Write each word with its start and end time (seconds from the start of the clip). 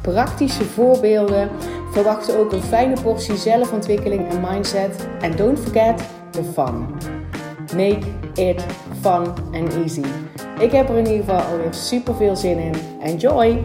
praktische 0.00 0.64
voorbeelden. 0.64 1.50
Verwacht 1.92 2.36
ook 2.36 2.52
een 2.52 2.62
fijne 2.62 3.00
portie 3.02 3.36
zelfontwikkeling 3.36 4.28
en 4.28 4.40
mindset. 4.40 5.08
En 5.20 5.36
don't 5.36 5.58
forget 5.58 6.02
the 6.30 6.42
fun. 6.42 6.86
Make 7.76 8.06
it 8.34 8.64
fun 9.00 9.34
and 9.52 9.74
easy. 9.74 10.04
Ik 10.58 10.72
heb 10.72 10.88
er 10.88 10.96
in 10.96 11.06
ieder 11.06 11.24
geval 11.24 11.40
alweer 11.40 11.74
super 11.74 12.14
veel 12.14 12.36
zin 12.36 12.58
in. 12.58 12.74
Enjoy! 13.02 13.64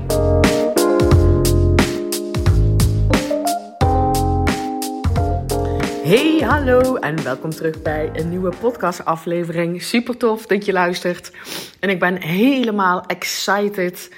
Hey, 6.03 6.41
hallo 6.43 6.95
en 6.95 7.23
welkom 7.23 7.49
terug 7.49 7.81
bij 7.81 8.09
een 8.13 8.29
nieuwe 8.29 8.53
podcastaflevering. 8.59 9.81
Super 9.81 10.17
tof 10.17 10.45
dat 10.45 10.65
je 10.65 10.73
luistert. 10.73 11.31
En 11.79 11.89
ik 11.89 11.99
ben 11.99 12.21
helemaal 12.21 13.05
excited 13.05 14.09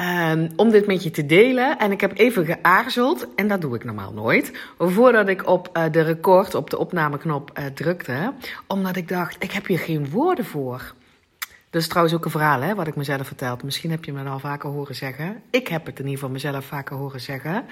um, 0.00 0.48
om 0.56 0.70
dit 0.70 0.86
met 0.86 1.02
je 1.02 1.10
te 1.10 1.26
delen. 1.26 1.78
En 1.78 1.92
ik 1.92 2.00
heb 2.00 2.18
even 2.18 2.44
geaarzeld, 2.46 3.26
en 3.34 3.48
dat 3.48 3.60
doe 3.60 3.74
ik 3.74 3.84
normaal 3.84 4.12
nooit, 4.12 4.52
voordat 4.78 5.28
ik 5.28 5.46
op 5.46 5.70
uh, 5.72 5.84
de 5.90 6.00
record, 6.00 6.54
op 6.54 6.70
de 6.70 6.78
opnameknop 6.78 7.58
uh, 7.58 7.64
drukte. 7.66 8.32
Omdat 8.66 8.96
ik 8.96 9.08
dacht, 9.08 9.42
ik 9.42 9.52
heb 9.52 9.66
hier 9.66 9.78
geen 9.78 10.10
woorden 10.10 10.44
voor. 10.44 10.94
Dat 11.70 11.84
is 11.84 11.88
trouwens 11.88 12.16
ook 12.16 12.24
een 12.24 12.30
verhaal, 12.30 12.60
hè, 12.60 12.74
wat 12.74 12.86
ik 12.86 12.96
mezelf 12.96 13.26
vertel. 13.26 13.58
Misschien 13.64 13.90
heb 13.90 14.04
je 14.04 14.12
me 14.12 14.28
al 14.28 14.38
vaker 14.38 14.70
horen 14.70 14.94
zeggen. 14.94 15.42
Ik 15.50 15.68
heb 15.68 15.86
het 15.86 15.98
in 15.98 16.04
ieder 16.04 16.18
geval 16.18 16.32
mezelf 16.34 16.64
vaker 16.64 16.96
horen 16.96 17.20
zeggen. 17.20 17.64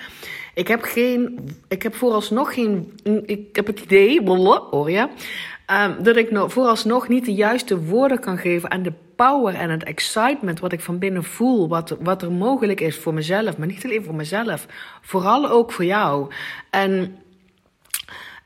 Ik 0.54 0.68
heb 0.68 0.82
geen, 0.82 1.48
ik 1.68 1.82
heb 1.82 1.94
vooralsnog 1.94 2.54
geen, 2.54 2.92
ik 3.26 3.56
heb 3.56 3.66
het 3.66 3.80
idee, 3.80 4.22
hoor 4.70 4.90
je, 4.90 5.08
um, 5.70 6.02
dat 6.02 6.16
ik 6.16 6.30
nog, 6.30 6.52
vooralsnog 6.52 7.08
niet 7.08 7.24
de 7.24 7.34
juiste 7.34 7.84
woorden 7.84 8.20
kan 8.20 8.38
geven 8.38 8.70
aan 8.70 8.82
de 8.82 8.92
power 9.16 9.54
en 9.54 9.70
het 9.70 9.84
excitement 9.84 10.60
wat 10.60 10.72
ik 10.72 10.80
van 10.80 10.98
binnen 10.98 11.24
voel, 11.24 11.68
wat, 11.68 11.96
wat 12.00 12.22
er 12.22 12.32
mogelijk 12.32 12.80
is 12.80 12.98
voor 12.98 13.14
mezelf, 13.14 13.56
maar 13.56 13.66
niet 13.66 13.84
alleen 13.84 14.04
voor 14.04 14.14
mezelf, 14.14 14.66
vooral 15.00 15.50
ook 15.50 15.72
voor 15.72 15.84
jou. 15.84 16.32
En, 16.70 16.92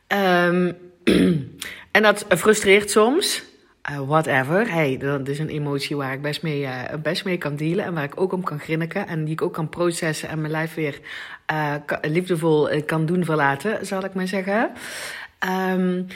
um, 0.08 0.76
en 1.96 2.02
dat 2.02 2.26
frustreert 2.28 2.90
soms. 2.90 3.46
Uh, 3.90 4.00
whatever. 4.00 4.70
Hey, 4.72 4.96
dat 4.98 5.28
is 5.28 5.38
een 5.38 5.48
emotie 5.48 5.96
waar 5.96 6.12
ik 6.12 6.22
best 6.22 6.42
mee, 6.42 6.62
uh, 6.62 6.82
best 7.02 7.24
mee 7.24 7.38
kan 7.38 7.56
dealen. 7.56 7.84
En 7.84 7.94
waar 7.94 8.04
ik 8.04 8.20
ook 8.20 8.32
om 8.32 8.42
kan 8.42 8.58
grinniken. 8.58 9.06
En 9.06 9.24
die 9.24 9.32
ik 9.32 9.42
ook 9.42 9.52
kan 9.52 9.68
processen 9.68 10.28
en 10.28 10.40
mijn 10.40 10.52
lijf 10.52 10.74
weer 10.74 11.00
uh, 11.52 11.74
liefdevol 12.02 12.82
kan 12.84 13.06
doen 13.06 13.24
verlaten, 13.24 13.86
zal 13.86 14.04
ik 14.04 14.14
maar 14.14 14.26
zeggen. 14.26 14.70
Um, 15.74 16.06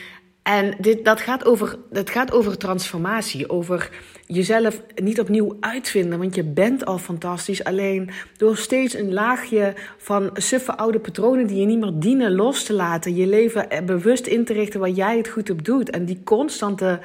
en 0.42 0.74
dit, 0.78 1.04
dat, 1.04 1.20
gaat 1.20 1.44
over, 1.44 1.76
dat 1.90 2.10
gaat 2.10 2.32
over 2.32 2.58
transformatie, 2.58 3.50
over 3.50 3.90
jezelf 4.26 4.82
niet 4.94 5.20
opnieuw 5.20 5.56
uitvinden, 5.60 6.18
want 6.18 6.34
je 6.34 6.44
bent 6.44 6.84
al 6.84 6.98
fantastisch. 6.98 7.64
Alleen 7.64 8.10
door 8.36 8.56
steeds 8.56 8.94
een 8.94 9.12
laagje 9.12 9.74
van 9.98 10.30
suffe 10.34 10.76
oude 10.76 10.98
patronen 10.98 11.46
die 11.46 11.60
je 11.60 11.66
niet 11.66 11.80
meer 11.80 11.92
dienen 11.94 12.34
los 12.34 12.64
te 12.64 12.72
laten, 12.72 13.16
je 13.16 13.26
leven 13.26 13.68
bewust 13.86 14.26
in 14.26 14.44
te 14.44 14.52
richten 14.52 14.80
waar 14.80 14.90
jij 14.90 15.16
het 15.16 15.28
goed 15.28 15.50
op 15.50 15.64
doet. 15.64 15.90
En 15.90 16.04
die 16.04 16.20
constante 16.24 17.00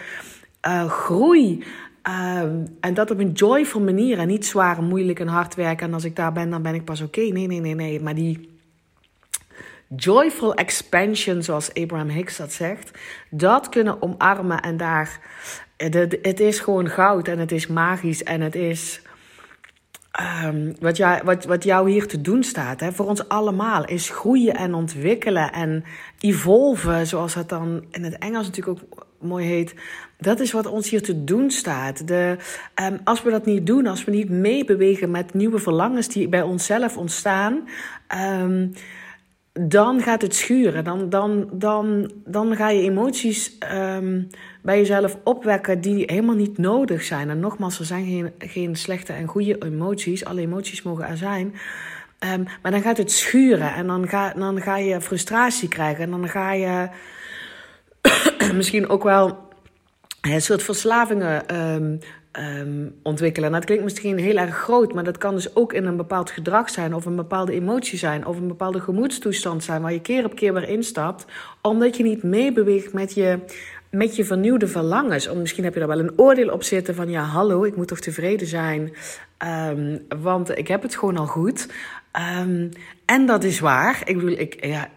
uh, 0.68 0.90
groei. 0.90 1.64
Uh, 2.08 2.42
en 2.80 2.94
dat 2.94 3.12
op 3.12 3.20
een 3.20 3.32
joyful 3.32 3.82
manier 3.82 4.20
en 4.20 4.28
niet 4.28 4.46
zwaar, 4.46 4.84
moeilijk 4.84 5.20
en 5.20 5.28
hard 5.28 5.56
werken. 5.56 5.88
En 5.88 5.94
als 5.94 6.04
ik 6.04 6.16
daar 6.16 6.32
ben, 6.32 6.50
dan 6.50 6.62
ben 6.62 6.74
ik 6.74 6.86
pas 6.86 7.02
oké. 7.02 7.22
Nee, 7.22 7.48
nee, 7.48 7.60
nee, 7.60 7.76
nee. 7.76 8.02
Maar 8.02 8.16
die 8.16 8.57
joyful 9.96 10.54
expansion, 10.54 11.44
zoals 11.44 11.74
Abraham 11.74 12.10
Hicks 12.10 12.38
dat 12.38 12.54
zegt, 12.54 12.92
dat 13.30 13.70
kunnen 13.70 14.02
omarmen 14.02 14.60
en 14.60 14.78
daar, 14.78 15.20
het 16.22 16.40
is 16.40 16.60
gewoon 16.60 16.90
goud 16.90 17.28
en 17.28 17.40
het 17.40 17.52
is 17.52 17.68
magisch 17.68 18.24
en 18.24 18.42
het 18.42 18.56
is 18.56 19.02
um, 20.44 20.76
wat, 20.80 20.98
jou, 20.98 21.24
wat, 21.24 21.46
wat 21.46 21.64
jou 21.64 21.90
hier 21.90 22.08
te 22.08 22.22
doen 22.22 22.44
staat, 22.44 22.80
hè, 22.80 22.92
voor 22.92 23.06
ons 23.06 23.28
allemaal, 23.28 23.86
is 23.86 24.10
groeien 24.10 24.56
en 24.56 24.74
ontwikkelen 24.74 25.52
en 25.52 25.84
evolven, 26.20 27.08
zoals 27.08 27.34
dat 27.34 27.50
dan 27.50 27.86
in 27.92 28.04
het 28.04 28.18
Engels 28.18 28.46
natuurlijk 28.46 28.80
ook 28.82 29.06
mooi 29.20 29.46
heet. 29.46 29.76
Dat 30.18 30.40
is 30.40 30.52
wat 30.52 30.66
ons 30.66 30.90
hier 30.90 31.02
te 31.02 31.24
doen 31.24 31.52
staat. 31.52 32.08
De, 32.08 32.38
um, 32.82 33.00
als 33.04 33.24
we 33.24 33.32
dat 33.32 33.46
niet 33.46 33.66
doen, 33.66 33.88
als 33.88 34.04
we 34.04 34.12
niet 34.12 34.30
meebewegen 34.30 35.12
met 35.12 35.34
nieuwe 35.34 35.60
verlangens 35.60 36.08
die 36.08 36.30
bij 36.30 36.42
onszelf 36.42 36.98
ontstaan. 36.98 37.68
Um, 38.42 38.74
dan 39.60 40.02
gaat 40.02 40.22
het 40.22 40.36
schuren. 40.36 40.84
Dan, 40.84 41.10
dan, 41.10 41.50
dan, 41.52 42.12
dan 42.26 42.56
ga 42.56 42.70
je 42.70 42.82
emoties 42.82 43.58
um, 43.74 44.28
bij 44.62 44.78
jezelf 44.78 45.18
opwekken 45.24 45.82
die 45.82 46.04
helemaal 46.06 46.36
niet 46.36 46.58
nodig 46.58 47.04
zijn. 47.04 47.30
En 47.30 47.40
nogmaals, 47.40 47.80
er 47.80 47.86
zijn 47.86 48.06
geen, 48.06 48.32
geen 48.38 48.76
slechte 48.76 49.14
en 49.14 49.28
goede 49.28 49.58
emoties. 49.66 50.26
Alle 50.26 50.42
emoties 50.42 50.82
mogen 50.82 51.08
er 51.08 51.18
zijn. 51.18 51.56
Um, 52.20 52.46
maar 52.62 52.72
dan 52.72 52.82
gaat 52.82 52.98
het 52.98 53.12
schuren 53.12 53.74
en 53.74 53.88
dan 53.88 54.08
ga, 54.08 54.34
dan 54.34 54.62
ga 54.62 54.78
je 54.78 55.02
frustratie 55.02 55.68
krijgen. 55.70 56.04
En 56.04 56.12
dan 56.12 56.28
ga 56.28 56.52
je 56.52 56.90
misschien 58.54 58.90
ook 58.90 59.04
wel 59.04 59.38
een 60.22 60.42
soort 60.42 60.64
verslavingen 60.64 61.60
um, 61.74 62.00
um, 62.40 62.96
ontwikkelen. 63.04 63.52
dat 63.52 63.66
klinkt 63.66 63.84
misschien 63.84 64.18
heel 64.18 64.38
erg 64.38 64.56
groot, 64.56 64.94
maar 64.94 65.04
dat 65.04 65.18
kan 65.18 65.36
dus 65.36 65.56
ook 65.56 65.74
in 65.74 65.86
een 65.86 65.98
bepaald 65.98 66.32
gedrag 66.32 66.70
zijn, 66.70 66.94
of 66.94 67.06
een 67.06 67.16
bepaalde 67.16 67.52
emotie 67.52 67.98
zijn, 67.98 68.26
of 68.26 68.38
een 68.38 68.48
bepaalde 68.48 68.80
gemoedstoestand 68.80 69.64
zijn, 69.64 69.82
waar 69.82 69.94
je 69.94 70.02
keer 70.02 70.26
op 70.26 70.36
keer 70.36 70.54
weer 70.54 70.70
instapt, 70.70 71.26
omdat 71.62 71.98
je 71.98 72.04
niet 72.04 72.24
meebeweegt 72.24 72.94
met 72.94 73.14
je, 73.14 73.40
met 73.92 74.16
je 74.16 74.26
vernieuwde 74.26 74.68
verlangens. 74.68 75.28
Of 75.28 75.38
misschien 75.38 75.64
heb 75.64 75.74
je 75.74 75.80
daar 75.80 75.88
wel 75.88 76.00
een 76.00 76.20
oordeel 76.20 76.50
op 76.50 76.64
zitten 76.64 76.96
van, 76.96 77.10
ja, 77.10 77.24
hallo, 77.24 77.64
ik 77.64 77.76
moet 77.76 77.88
toch 77.88 78.00
tevreden 78.00 78.48
zijn, 78.48 78.94
um, 79.70 80.06
want 80.22 80.58
ik 80.58 80.68
heb 80.68 80.82
het 80.82 80.96
gewoon 80.96 81.18
al 81.18 81.28
goed. 81.28 81.70
Um, 82.42 82.70
en 83.06 83.26
dat 83.26 83.44
is 83.44 83.60
waar. 83.60 84.02
Ik 84.06 84.16
bedoel, 84.16 84.38
ik, 84.38 84.66
ja, 84.66 84.90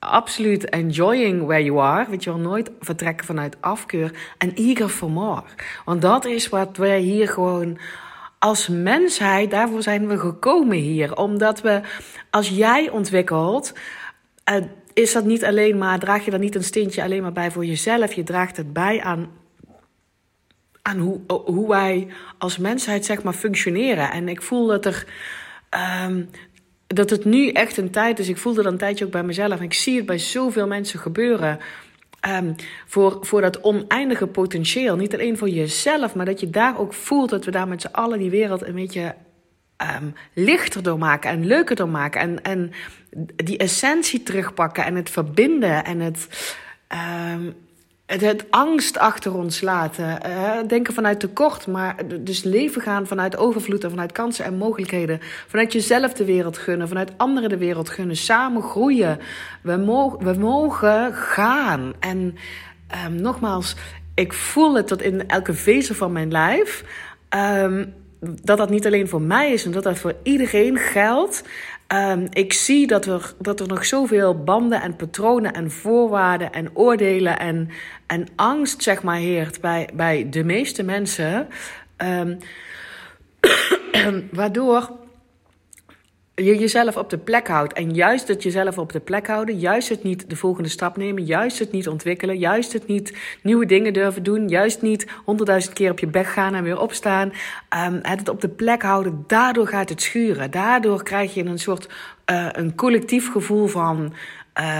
absoluut 0.00 0.70
enjoying 0.70 1.46
where 1.46 1.64
you 1.64 1.80
are. 1.80 2.10
Weet 2.10 2.24
je 2.24 2.30
wel, 2.30 2.38
nooit 2.38 2.70
vertrekken 2.80 3.26
vanuit 3.26 3.56
afkeur. 3.60 4.32
En 4.38 4.54
eager 4.54 4.88
for 4.88 5.10
more. 5.10 5.42
Want 5.84 6.02
dat 6.02 6.24
is 6.24 6.48
wat 6.48 6.76
wij 6.76 7.00
hier 7.00 7.28
gewoon 7.28 7.78
als 8.38 8.68
mensheid, 8.68 9.50
daarvoor 9.50 9.82
zijn 9.82 10.08
we 10.08 10.18
gekomen 10.18 10.76
hier. 10.76 11.16
Omdat 11.16 11.60
we, 11.60 11.80
als 12.30 12.48
jij 12.48 12.90
ontwikkelt, 12.90 13.72
uh, 14.50 14.56
is 14.92 15.12
dat 15.12 15.24
niet 15.24 15.44
alleen 15.44 15.78
maar, 15.78 15.98
draag 15.98 16.24
je 16.24 16.30
dan 16.30 16.40
niet 16.40 16.54
een 16.54 16.64
steentje 16.64 17.02
alleen 17.02 17.22
maar 17.22 17.32
bij 17.32 17.50
voor 17.50 17.64
jezelf. 17.64 18.12
Je 18.12 18.22
draagt 18.22 18.56
het 18.56 18.72
bij 18.72 19.02
aan, 19.02 19.30
aan 20.82 20.98
hoe, 20.98 21.20
hoe 21.26 21.68
wij 21.68 22.08
als 22.38 22.58
mensheid, 22.58 23.04
zeg 23.04 23.22
maar, 23.22 23.32
functioneren. 23.32 24.10
En 24.10 24.28
ik 24.28 24.42
voel 24.42 24.66
dat 24.66 24.84
er. 24.84 25.06
Um, 26.04 26.30
dat 26.94 27.10
het 27.10 27.24
nu 27.24 27.48
echt 27.48 27.76
een 27.76 27.90
tijd 27.90 28.18
is. 28.18 28.28
Ik 28.28 28.36
voelde 28.36 28.62
dat 28.62 28.72
een 28.72 28.78
tijdje 28.78 29.04
ook 29.04 29.10
bij 29.10 29.22
mezelf. 29.22 29.58
En 29.58 29.64
ik 29.64 29.74
zie 29.74 29.96
het 29.96 30.06
bij 30.06 30.18
zoveel 30.18 30.66
mensen 30.66 30.98
gebeuren. 30.98 31.58
Um, 32.28 32.54
voor, 32.86 33.18
voor 33.20 33.40
dat 33.40 33.60
oneindige 33.60 34.26
potentieel. 34.26 34.96
Niet 34.96 35.14
alleen 35.14 35.38
voor 35.38 35.48
jezelf, 35.48 36.14
maar 36.14 36.24
dat 36.24 36.40
je 36.40 36.50
daar 36.50 36.78
ook 36.78 36.94
voelt 36.94 37.30
dat 37.30 37.44
we 37.44 37.50
daar 37.50 37.68
met 37.68 37.80
z'n 37.80 37.92
allen 37.92 38.18
die 38.18 38.30
wereld 38.30 38.66
een 38.66 38.74
beetje 38.74 39.14
um, 39.96 40.14
lichter 40.34 40.82
door 40.82 40.98
maken 40.98 41.30
en 41.30 41.46
leuker 41.46 41.76
door 41.76 41.88
maken. 41.88 42.20
En, 42.20 42.42
en 42.42 42.72
die 43.36 43.58
essentie 43.58 44.22
terugpakken 44.22 44.84
en 44.84 44.94
het 44.94 45.10
verbinden 45.10 45.84
en 45.84 46.00
het. 46.00 46.28
Um, 47.32 47.54
het, 48.10 48.20
het, 48.20 48.44
angst 48.50 48.98
achter 48.98 49.34
ons 49.34 49.60
laten. 49.60 50.18
Uh, 50.26 50.52
denken 50.66 50.94
vanuit 50.94 51.20
tekort, 51.20 51.66
maar 51.66 51.96
dus 52.20 52.42
leven 52.42 52.82
gaan 52.82 53.06
vanuit 53.06 53.36
overvloed 53.36 53.84
en 53.84 53.90
vanuit 53.90 54.12
kansen 54.12 54.44
en 54.44 54.56
mogelijkheden. 54.56 55.20
Vanuit 55.46 55.72
jezelf 55.72 56.12
de 56.12 56.24
wereld 56.24 56.58
gunnen, 56.58 56.88
vanuit 56.88 57.12
anderen 57.16 57.48
de 57.48 57.56
wereld 57.56 57.88
gunnen. 57.88 58.16
Samen 58.16 58.62
groeien. 58.62 59.18
We, 59.62 59.76
mogen, 59.76 60.24
we 60.24 60.38
mogen 60.38 61.14
gaan. 61.14 61.92
En 62.00 62.36
um, 63.06 63.14
nogmaals, 63.14 63.74
ik 64.14 64.32
voel 64.32 64.74
het 64.74 64.86
tot 64.86 65.02
in 65.02 65.28
elke 65.28 65.54
vezel 65.54 65.94
van 65.94 66.12
mijn 66.12 66.30
lijf. 66.30 66.84
Um, 67.36 67.94
dat 68.20 68.58
dat 68.58 68.70
niet 68.70 68.86
alleen 68.86 69.08
voor 69.08 69.22
mij 69.22 69.52
is 69.52 69.64
en 69.64 69.70
dat 69.70 69.82
dat 69.82 69.98
voor 69.98 70.14
iedereen 70.22 70.76
geldt. 70.76 71.42
Um, 71.92 72.26
ik 72.30 72.52
zie 72.52 72.86
dat 72.86 73.06
er, 73.06 73.34
dat 73.38 73.60
er 73.60 73.68
nog 73.68 73.84
zoveel 73.84 74.42
banden 74.42 74.82
en 74.82 74.96
patronen 74.96 75.52
en 75.52 75.70
voorwaarden 75.70 76.52
en 76.52 76.76
oordelen 76.76 77.38
en, 77.38 77.68
en 78.06 78.26
angst, 78.36 78.82
zeg 78.82 79.02
maar, 79.02 79.16
heert 79.16 79.60
bij, 79.60 79.88
bij 79.94 80.28
de 80.30 80.44
meeste 80.44 80.82
mensen. 80.82 81.48
Um, 81.96 82.38
waardoor 84.32 84.90
je 86.44 86.58
jezelf 86.58 86.96
op 86.96 87.10
de 87.10 87.18
plek 87.18 87.48
houdt. 87.48 87.72
En 87.72 87.94
juist 87.94 88.28
het 88.28 88.42
jezelf 88.42 88.78
op 88.78 88.92
de 88.92 89.00
plek 89.00 89.26
houden, 89.26 89.58
juist 89.58 89.88
het 89.88 90.02
niet 90.02 90.30
de 90.30 90.36
volgende 90.36 90.68
stap 90.68 90.96
nemen, 90.96 91.24
juist 91.24 91.58
het 91.58 91.72
niet 91.72 91.88
ontwikkelen, 91.88 92.38
juist 92.38 92.72
het 92.72 92.86
niet 92.86 93.16
nieuwe 93.42 93.66
dingen 93.66 93.92
durven 93.92 94.22
doen, 94.22 94.48
juist 94.48 94.82
niet 94.82 95.06
honderdduizend 95.24 95.74
keer 95.74 95.90
op 95.90 95.98
je 95.98 96.06
bek 96.06 96.26
gaan 96.26 96.54
en 96.54 96.62
weer 96.62 96.80
opstaan. 96.80 97.32
Um, 97.86 97.98
het 98.02 98.28
op 98.28 98.40
de 98.40 98.48
plek 98.48 98.82
houden, 98.82 99.24
daardoor 99.26 99.66
gaat 99.66 99.88
het 99.88 100.02
schuren. 100.02 100.50
Daardoor 100.50 101.02
krijg 101.02 101.34
je 101.34 101.44
een 101.44 101.58
soort 101.58 101.88
uh, 102.30 102.48
een 102.52 102.74
collectief 102.74 103.30
gevoel 103.32 103.66
van. 103.66 104.12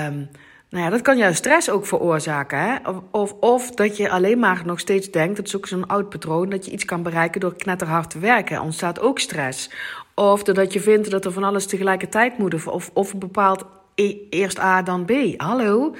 Um, 0.07 0.29
nou 0.71 0.85
ja, 0.85 0.91
dat 0.91 1.03
kan 1.03 1.17
juist 1.17 1.39
stress 1.39 1.71
ook 1.71 1.87
veroorzaken. 1.87 2.59
Hè? 2.59 2.77
Of, 2.85 3.03
of, 3.11 3.33
of, 3.33 3.71
dat 3.71 3.97
je 3.97 4.11
alleen 4.11 4.39
maar 4.39 4.62
nog 4.65 4.81
steeds 4.81 5.11
denkt, 5.11 5.37
dat 5.37 5.47
is 5.47 5.57
ook 5.57 5.67
zo'n 5.67 5.87
oud 5.87 6.09
patroon, 6.09 6.49
dat 6.49 6.65
je 6.65 6.71
iets 6.71 6.85
kan 6.85 7.03
bereiken 7.03 7.41
door 7.41 7.57
knetterhard 7.57 8.11
te 8.11 8.19
werken. 8.19 8.57
Er 8.57 8.62
ontstaat 8.62 9.01
ook 9.01 9.19
stress. 9.19 9.71
Of 10.15 10.43
doordat 10.43 10.73
je 10.73 10.81
vindt 10.81 11.11
dat 11.11 11.25
er 11.25 11.33
van 11.33 11.45
alles 11.45 11.67
tegelijkertijd 11.67 12.39
moet. 12.39 12.67
Of, 12.67 12.91
of 12.93 13.17
bepaald 13.17 13.65
e, 13.95 14.15
eerst 14.31 14.59
A 14.59 14.83
dan 14.83 15.05
B. 15.05 15.12
Hallo, 15.37 15.95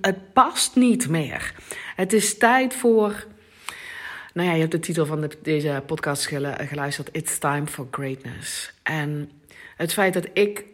het 0.00 0.32
past 0.32 0.76
niet 0.76 1.08
meer. 1.08 1.54
Het 1.96 2.12
is 2.12 2.38
tijd 2.38 2.74
voor. 2.74 3.26
Nou 4.32 4.48
ja, 4.48 4.54
je 4.54 4.60
hebt 4.60 4.72
de 4.72 4.78
titel 4.78 5.06
van 5.06 5.20
de, 5.20 5.30
deze 5.42 5.82
podcast 5.86 6.26
geluisterd: 6.56 7.08
It's 7.12 7.38
Time 7.38 7.66
for 7.66 7.86
Greatness. 7.90 8.72
En 8.82 9.30
het 9.76 9.92
feit 9.92 10.14
dat 10.14 10.28
ik 10.32 10.64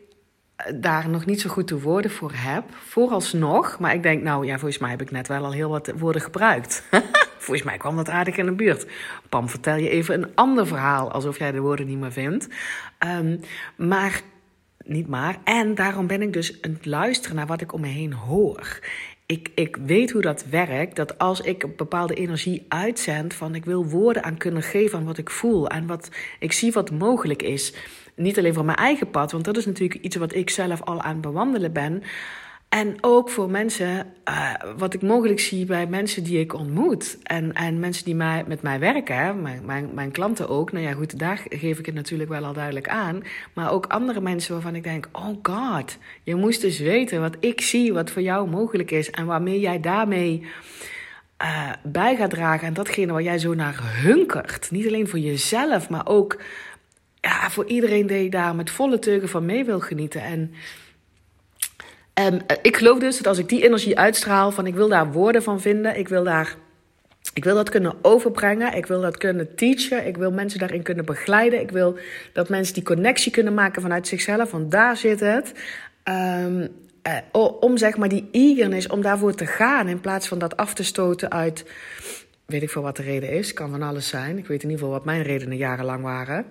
daar 0.74 1.08
nog 1.08 1.26
niet 1.26 1.40
zo 1.40 1.50
goed 1.50 1.68
de 1.68 1.80
woorden 1.80 2.10
voor 2.10 2.32
heb, 2.34 2.64
vooralsnog. 2.88 3.78
Maar 3.78 3.94
ik 3.94 4.02
denk, 4.02 4.22
nou 4.22 4.46
ja, 4.46 4.58
volgens 4.58 4.78
mij 4.78 4.90
heb 4.90 5.00
ik 5.00 5.10
net 5.10 5.28
wel 5.28 5.44
al 5.44 5.52
heel 5.52 5.70
wat 5.70 5.92
woorden 5.98 6.22
gebruikt. 6.22 6.82
volgens 7.50 7.70
mij 7.70 7.78
kwam 7.78 7.96
dat 7.96 8.08
aardig 8.08 8.36
in 8.36 8.46
de 8.46 8.52
buurt. 8.52 8.86
Pam, 9.28 9.48
vertel 9.48 9.76
je 9.76 9.88
even 9.88 10.22
een 10.22 10.30
ander 10.34 10.66
verhaal, 10.66 11.12
alsof 11.12 11.38
jij 11.38 11.52
de 11.52 11.60
woorden 11.60 11.86
niet 11.86 11.98
meer 11.98 12.12
vindt. 12.12 12.48
Um, 13.18 13.40
maar, 13.76 14.20
niet 14.84 15.08
maar. 15.08 15.38
En 15.44 15.74
daarom 15.74 16.06
ben 16.06 16.22
ik 16.22 16.32
dus 16.32 16.62
aan 16.62 16.72
het 16.72 16.86
luisteren 16.86 17.36
naar 17.36 17.46
wat 17.46 17.60
ik 17.60 17.72
om 17.72 17.80
me 17.80 17.86
heen 17.86 18.12
hoor. 18.12 18.78
Ik, 19.26 19.50
ik 19.54 19.76
weet 19.76 20.10
hoe 20.10 20.22
dat 20.22 20.44
werkt. 20.44 20.96
Dat 20.96 21.18
als 21.18 21.40
ik 21.40 21.62
een 21.62 21.72
bepaalde 21.76 22.14
energie 22.14 22.64
uitzend 22.68 23.34
van 23.34 23.54
ik 23.54 23.64
wil 23.64 23.86
woorden 23.86 24.24
aan 24.24 24.36
kunnen 24.36 24.62
geven 24.62 24.98
aan 24.98 25.04
wat 25.04 25.18
ik 25.18 25.30
voel 25.30 25.68
en 25.68 25.86
wat 25.86 26.10
ik 26.38 26.52
zie 26.52 26.72
wat 26.72 26.90
mogelijk 26.90 27.42
is 27.42 27.74
niet 28.14 28.38
alleen 28.38 28.54
voor 28.54 28.64
mijn 28.64 28.76
eigen 28.76 29.10
pad, 29.10 29.32
want 29.32 29.44
dat 29.44 29.56
is 29.56 29.66
natuurlijk 29.66 30.00
iets 30.00 30.16
wat 30.16 30.34
ik 30.34 30.50
zelf 30.50 30.82
al 30.82 31.02
aan 31.02 31.12
het 31.12 31.20
bewandelen 31.20 31.72
ben. 31.72 32.02
En 32.70 32.96
ook 33.00 33.30
voor 33.30 33.50
mensen, 33.50 34.06
uh, 34.28 34.54
wat 34.76 34.94
ik 34.94 35.02
mogelijk 35.02 35.40
zie 35.40 35.64
bij 35.64 35.86
mensen 35.86 36.22
die 36.24 36.40
ik 36.40 36.54
ontmoet. 36.54 37.18
En, 37.22 37.52
en 37.52 37.78
mensen 37.78 38.04
die 38.04 38.14
mij, 38.14 38.44
met 38.46 38.62
mij 38.62 38.78
werken, 38.78 39.42
mijn, 39.42 39.64
mijn, 39.64 39.90
mijn 39.94 40.10
klanten 40.10 40.48
ook. 40.48 40.72
Nou 40.72 40.84
ja, 40.84 40.92
goed, 40.92 41.18
daar 41.18 41.42
geef 41.48 41.78
ik 41.78 41.86
het 41.86 41.94
natuurlijk 41.94 42.30
wel 42.30 42.44
al 42.44 42.52
duidelijk 42.52 42.88
aan. 42.88 43.22
Maar 43.54 43.72
ook 43.72 43.86
andere 43.86 44.20
mensen 44.20 44.52
waarvan 44.52 44.74
ik 44.74 44.82
denk: 44.82 45.08
oh 45.12 45.36
god, 45.42 45.98
je 46.22 46.34
moest 46.34 46.60
dus 46.60 46.78
weten 46.78 47.20
wat 47.20 47.36
ik 47.40 47.60
zie, 47.60 47.92
wat 47.92 48.10
voor 48.10 48.22
jou 48.22 48.48
mogelijk 48.48 48.90
is. 48.90 49.10
En 49.10 49.26
waarmee 49.26 49.60
jij 49.60 49.80
daarmee 49.80 50.46
uh, 51.42 51.72
bij 51.82 52.16
gaat 52.16 52.30
dragen. 52.30 52.66
En 52.66 52.74
datgene 52.74 53.12
waar 53.12 53.22
jij 53.22 53.38
zo 53.38 53.54
naar 53.54 53.80
hunkert. 54.02 54.70
Niet 54.70 54.86
alleen 54.86 55.08
voor 55.08 55.18
jezelf, 55.18 55.88
maar 55.88 56.06
ook 56.06 56.42
ja, 57.20 57.50
voor 57.50 57.66
iedereen 57.66 58.06
die 58.06 58.30
daar 58.30 58.54
met 58.54 58.70
volle 58.70 58.98
teugen 58.98 59.28
van 59.28 59.44
mee 59.44 59.64
wil 59.64 59.80
genieten. 59.80 60.22
En 60.22 60.54
um, 62.14 62.40
ik 62.62 62.76
geloof 62.76 62.98
dus 62.98 63.16
dat 63.16 63.26
als 63.26 63.38
ik 63.38 63.48
die 63.48 63.64
energie 63.64 63.98
uitstraal, 63.98 64.50
van 64.50 64.66
ik 64.66 64.74
wil 64.74 64.88
daar 64.88 65.12
woorden 65.12 65.42
van 65.42 65.60
vinden, 65.60 65.98
ik 65.98 66.08
wil 66.08 66.24
daar. 66.24 66.56
Ik 67.34 67.44
wil 67.44 67.54
dat 67.54 67.70
kunnen 67.70 67.94
overbrengen. 68.02 68.76
Ik 68.76 68.86
wil 68.86 69.00
dat 69.00 69.16
kunnen 69.16 69.54
teachen. 69.54 70.06
Ik 70.06 70.16
wil 70.16 70.30
mensen 70.30 70.58
daarin 70.58 70.82
kunnen 70.82 71.04
begeleiden. 71.04 71.60
Ik 71.60 71.70
wil 71.70 71.98
dat 72.32 72.48
mensen 72.48 72.74
die 72.74 72.82
connectie 72.82 73.32
kunnen 73.32 73.54
maken 73.54 73.82
vanuit 73.82 74.08
zichzelf. 74.08 74.50
Want 74.50 74.70
daar 74.70 74.96
zit 74.96 75.20
het. 75.20 75.52
Um, 76.04 76.68
uh, 77.32 77.48
om 77.60 77.76
zeg 77.76 77.96
maar 77.96 78.08
die 78.08 78.28
eagerness 78.32 78.86
om 78.86 79.02
daarvoor 79.02 79.34
te 79.34 79.46
gaan. 79.46 79.88
In 79.88 80.00
plaats 80.00 80.28
van 80.28 80.38
dat 80.38 80.56
af 80.56 80.74
te 80.74 80.84
stoten 80.84 81.30
uit. 81.30 81.64
Weet 82.46 82.62
ik 82.62 82.70
veel 82.70 82.82
wat 82.82 82.96
de 82.96 83.02
reden 83.02 83.30
is. 83.30 83.52
Kan 83.52 83.70
van 83.70 83.82
alles 83.82 84.08
zijn. 84.08 84.38
Ik 84.38 84.46
weet 84.46 84.62
in 84.62 84.70
ieder 84.70 84.84
geval 84.84 84.98
wat 84.98 85.04
mijn 85.04 85.22
redenen 85.22 85.56
jarenlang 85.56 86.02
waren. 86.02 86.44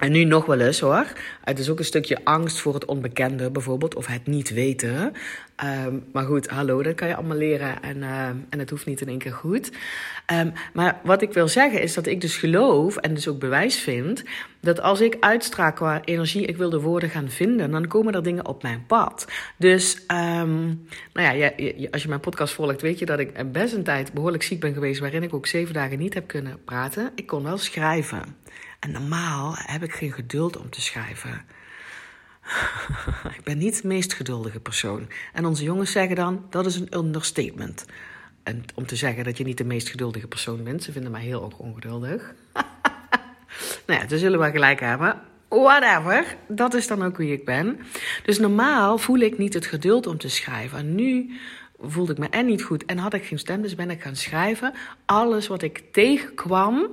En 0.00 0.12
nu 0.12 0.24
nog 0.24 0.46
wel 0.46 0.60
eens 0.60 0.80
hoor. 0.80 1.06
Het 1.44 1.58
is 1.58 1.68
ook 1.68 1.78
een 1.78 1.84
stukje 1.84 2.18
angst 2.24 2.58
voor 2.58 2.74
het 2.74 2.84
onbekende 2.84 3.50
bijvoorbeeld, 3.50 3.94
of 3.94 4.06
het 4.06 4.26
niet 4.26 4.50
weten. 4.50 5.12
Um, 5.86 6.04
maar 6.12 6.24
goed, 6.24 6.48
hallo, 6.48 6.82
dat 6.82 6.94
kan 6.94 7.08
je 7.08 7.16
allemaal 7.16 7.36
leren 7.36 7.82
en, 7.82 7.96
uh, 7.96 8.26
en 8.26 8.58
het 8.58 8.70
hoeft 8.70 8.86
niet 8.86 9.00
in 9.00 9.08
één 9.08 9.18
keer 9.18 9.32
goed. 9.32 9.70
Um, 10.32 10.52
maar 10.72 11.00
wat 11.04 11.22
ik 11.22 11.32
wil 11.32 11.48
zeggen 11.48 11.82
is 11.82 11.94
dat 11.94 12.06
ik 12.06 12.20
dus 12.20 12.36
geloof 12.36 12.96
en 12.96 13.14
dus 13.14 13.28
ook 13.28 13.38
bewijs 13.38 13.78
vind 13.78 14.22
dat 14.60 14.80
als 14.80 15.00
ik 15.00 15.16
uitstraal 15.20 15.72
qua 15.72 16.04
energie, 16.04 16.46
ik 16.46 16.56
wil 16.56 16.70
de 16.70 16.80
woorden 16.80 17.10
gaan 17.10 17.28
vinden, 17.30 17.70
dan 17.70 17.86
komen 17.86 18.14
er 18.14 18.22
dingen 18.22 18.46
op 18.46 18.62
mijn 18.62 18.84
pad. 18.86 19.26
Dus, 19.56 20.04
nou 20.08 20.78
ja, 21.12 21.52
als 21.90 22.02
je 22.02 22.08
mijn 22.08 22.20
podcast 22.20 22.54
volgt, 22.54 22.80
weet 22.80 22.98
je 22.98 23.06
dat 23.06 23.18
ik 23.18 23.52
best 23.52 23.74
een 23.74 23.82
tijd 23.82 24.12
behoorlijk 24.12 24.42
ziek 24.42 24.60
ben 24.60 24.74
geweest, 24.74 25.00
waarin 25.00 25.22
ik 25.22 25.34
ook 25.34 25.46
zeven 25.46 25.74
dagen 25.74 25.98
niet 25.98 26.14
heb 26.14 26.26
kunnen 26.26 26.58
praten. 26.64 27.10
Ik 27.14 27.26
kon 27.26 27.42
wel 27.42 27.58
schrijven. 27.58 28.22
En 28.80 28.90
normaal 28.90 29.54
heb 29.56 29.82
ik 29.82 29.92
geen 29.92 30.12
geduld 30.12 30.56
om 30.56 30.70
te 30.70 30.80
schrijven. 30.80 31.44
ik 33.38 33.44
ben 33.44 33.58
niet 33.58 33.82
de 33.82 33.88
meest 33.88 34.12
geduldige 34.12 34.60
persoon. 34.60 35.08
En 35.32 35.44
onze 35.44 35.64
jongens 35.64 35.92
zeggen 35.92 36.16
dan, 36.16 36.46
dat 36.50 36.66
is 36.66 36.76
een 36.76 36.96
understatement. 36.96 37.84
En 38.42 38.64
om 38.74 38.86
te 38.86 38.96
zeggen 38.96 39.24
dat 39.24 39.38
je 39.38 39.44
niet 39.44 39.58
de 39.58 39.64
meest 39.64 39.88
geduldige 39.88 40.26
persoon 40.26 40.64
bent, 40.64 40.82
ze 40.82 40.92
vinden 40.92 41.10
mij 41.10 41.22
heel 41.22 41.52
ongeduldig. 41.56 42.34
nou 43.86 44.00
ja, 44.00 44.06
dat 44.06 44.18
zullen 44.18 44.40
we 44.40 44.50
gelijk 44.50 44.80
hebben. 44.80 45.20
Whatever, 45.48 46.36
dat 46.48 46.74
is 46.74 46.86
dan 46.86 47.02
ook 47.02 47.16
wie 47.16 47.32
ik 47.32 47.44
ben. 47.44 47.78
Dus 48.24 48.38
normaal 48.38 48.98
voel 48.98 49.18
ik 49.18 49.38
niet 49.38 49.54
het 49.54 49.66
geduld 49.66 50.06
om 50.06 50.18
te 50.18 50.28
schrijven. 50.28 50.78
En 50.78 50.94
nu 50.94 51.30
voelde 51.80 52.12
ik 52.12 52.18
me 52.18 52.28
en 52.28 52.46
niet 52.46 52.62
goed 52.62 52.84
en 52.84 52.98
had 52.98 53.14
ik 53.14 53.24
geen 53.24 53.38
stem, 53.38 53.62
dus 53.62 53.74
ben 53.74 53.90
ik 53.90 54.02
gaan 54.02 54.16
schrijven. 54.16 54.72
Alles 55.04 55.46
wat 55.46 55.62
ik 55.62 55.82
tegenkwam, 55.92 56.88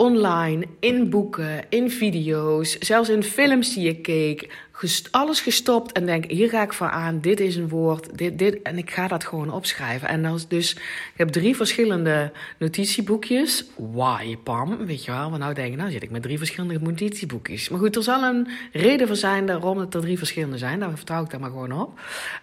online, 0.00 0.66
in 0.80 1.10
boeken, 1.10 1.64
in 1.68 1.90
video's, 1.90 2.78
zelfs 2.78 3.08
in 3.08 3.22
films 3.22 3.74
die 3.74 3.88
ik 3.88 4.02
keek. 4.02 4.66
alles 5.10 5.40
gestopt 5.40 5.92
en 5.92 6.06
denk, 6.06 6.30
hier 6.30 6.48
ga 6.48 6.62
ik 6.62 6.72
voor 6.72 6.90
aan, 6.90 7.20
dit 7.20 7.40
is 7.40 7.56
een 7.56 7.68
woord, 7.68 8.18
dit, 8.18 8.38
dit. 8.38 8.62
En 8.62 8.78
ik 8.78 8.90
ga 8.90 9.08
dat 9.08 9.24
gewoon 9.24 9.52
opschrijven. 9.52 10.08
En 10.08 10.22
dan 10.22 10.40
dus, 10.48 10.72
ik 10.74 11.14
heb 11.16 11.28
drie 11.28 11.56
verschillende 11.56 12.32
notitieboekjes. 12.58 13.64
Why, 13.76 14.36
Pam? 14.36 14.86
Weet 14.86 15.04
je 15.04 15.10
wel, 15.10 15.28
want 15.30 15.42
nou 15.42 15.54
denk 15.54 15.72
ik, 15.72 15.78
nou 15.78 15.90
zit 15.90 16.02
ik 16.02 16.10
met 16.10 16.22
drie 16.22 16.38
verschillende 16.38 16.78
notitieboekjes. 16.80 17.68
Maar 17.68 17.78
goed, 17.78 17.96
er 17.96 18.02
zal 18.02 18.22
een 18.22 18.48
reden 18.72 19.06
voor 19.06 19.16
zijn 19.16 19.46
waarom 19.46 19.78
het 19.78 19.94
er 19.94 20.00
drie 20.00 20.18
verschillende 20.18 20.58
zijn. 20.58 20.80
Daar 20.80 20.96
vertrouw 20.96 21.24
ik 21.24 21.30
daar 21.30 21.40
maar 21.40 21.50
gewoon 21.50 21.80
op. 21.80 22.00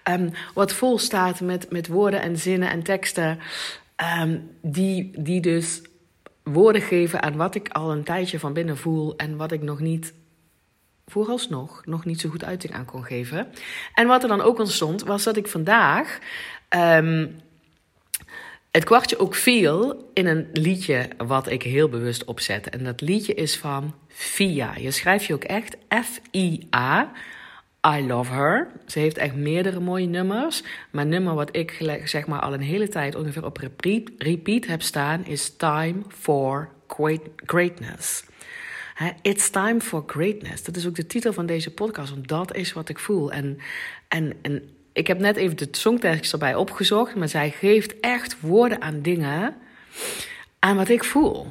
Um, 0.09 0.31
wat 0.53 0.74
vol 0.74 0.97
staat 0.97 1.41
met, 1.41 1.71
met 1.71 1.88
woorden 1.88 2.21
en 2.21 2.38
zinnen 2.38 2.69
en 2.69 2.83
teksten. 2.83 3.39
Um, 4.21 4.50
die, 4.62 5.12
die 5.17 5.41
dus 5.41 5.81
woorden 6.45 6.81
geven 6.81 7.21
aan 7.21 7.35
wat 7.35 7.55
ik 7.55 7.69
al 7.69 7.91
een 7.91 8.03
tijdje 8.03 8.39
van 8.39 8.53
binnen 8.53 8.77
voel 8.77 9.15
en 9.15 9.35
wat 9.35 9.51
ik 9.51 9.61
nog 9.61 9.79
niet, 9.79 10.13
vooralsnog, 11.05 11.85
nog 11.85 12.05
niet 12.05 12.21
zo 12.21 12.29
goed 12.29 12.43
uiting 12.43 12.73
aan 12.73 12.85
kon 12.85 13.03
geven. 13.03 13.47
En 13.93 14.07
wat 14.07 14.23
er 14.23 14.29
dan 14.29 14.41
ook 14.41 14.59
ontstond, 14.59 15.03
was 15.03 15.23
dat 15.23 15.37
ik 15.37 15.47
vandaag 15.47 16.19
um, 16.69 17.35
het 18.75 18.83
kwartje 18.83 19.19
ook 19.19 19.35
viel 19.35 20.09
in 20.13 20.27
een 20.27 20.49
liedje 20.53 21.09
wat 21.17 21.49
ik 21.49 21.63
heel 21.63 21.89
bewust 21.89 22.25
opzet. 22.25 22.69
En 22.69 22.83
dat 22.83 23.01
liedje 23.01 23.33
is 23.33 23.57
van 23.57 23.93
Fia. 24.07 24.75
Je 24.77 24.91
schrijft 24.91 25.25
je 25.25 25.33
ook 25.33 25.43
echt 25.43 25.77
F-I-A. 26.03 27.11
I 27.86 28.08
Love 28.08 28.34
Her. 28.34 28.68
Ze 28.86 29.00
heeft 29.00 29.18
echt 29.18 29.36
meerdere 29.36 29.80
mooie 29.80 30.08
nummers. 30.08 30.63
Maar 30.92 31.06
nummer 31.06 31.34
wat 31.34 31.56
ik 31.56 32.01
zeg 32.06 32.27
maar 32.27 32.39
al 32.39 32.54
een 32.54 32.62
hele 32.62 32.88
tijd 32.88 33.15
ongeveer 33.15 33.46
op 33.46 33.58
repeat, 33.58 34.10
repeat 34.18 34.65
heb 34.65 34.82
staan 34.82 35.25
is 35.25 35.56
Time 35.56 35.96
for 36.08 36.70
Greatness. 37.46 38.24
It's 39.22 39.50
time 39.50 39.82
for 39.82 40.04
greatness. 40.08 40.63
Dat 40.63 40.75
is 40.75 40.88
ook 40.88 40.96
de 40.96 41.08
titel 41.08 41.34
van 41.34 41.46
deze 41.46 41.74
podcast, 41.74 42.10
want 42.10 42.27
dat 42.27 42.56
is 42.56 42.74
wat 42.74 42.89
ik 42.89 43.00
voel. 43.00 43.32
En, 43.32 43.58
en, 44.08 44.34
en 44.42 44.70
ik 44.94 45.08
heb 45.08 45.20
net 45.20 45.36
even 45.36 45.58
de 45.58 45.68
songtekst 45.72 46.34
erbij 46.34 46.56
opgezocht, 46.56 47.15
maar 47.15 47.30
zij 47.30 47.50
geeft 47.50 48.00
echt 48.00 48.39
woorden 48.39 48.82
aan 48.82 49.01
dingen, 49.01 49.56
aan 50.60 50.75
wat 50.75 50.89
ik 50.89 51.04
voel. 51.04 51.48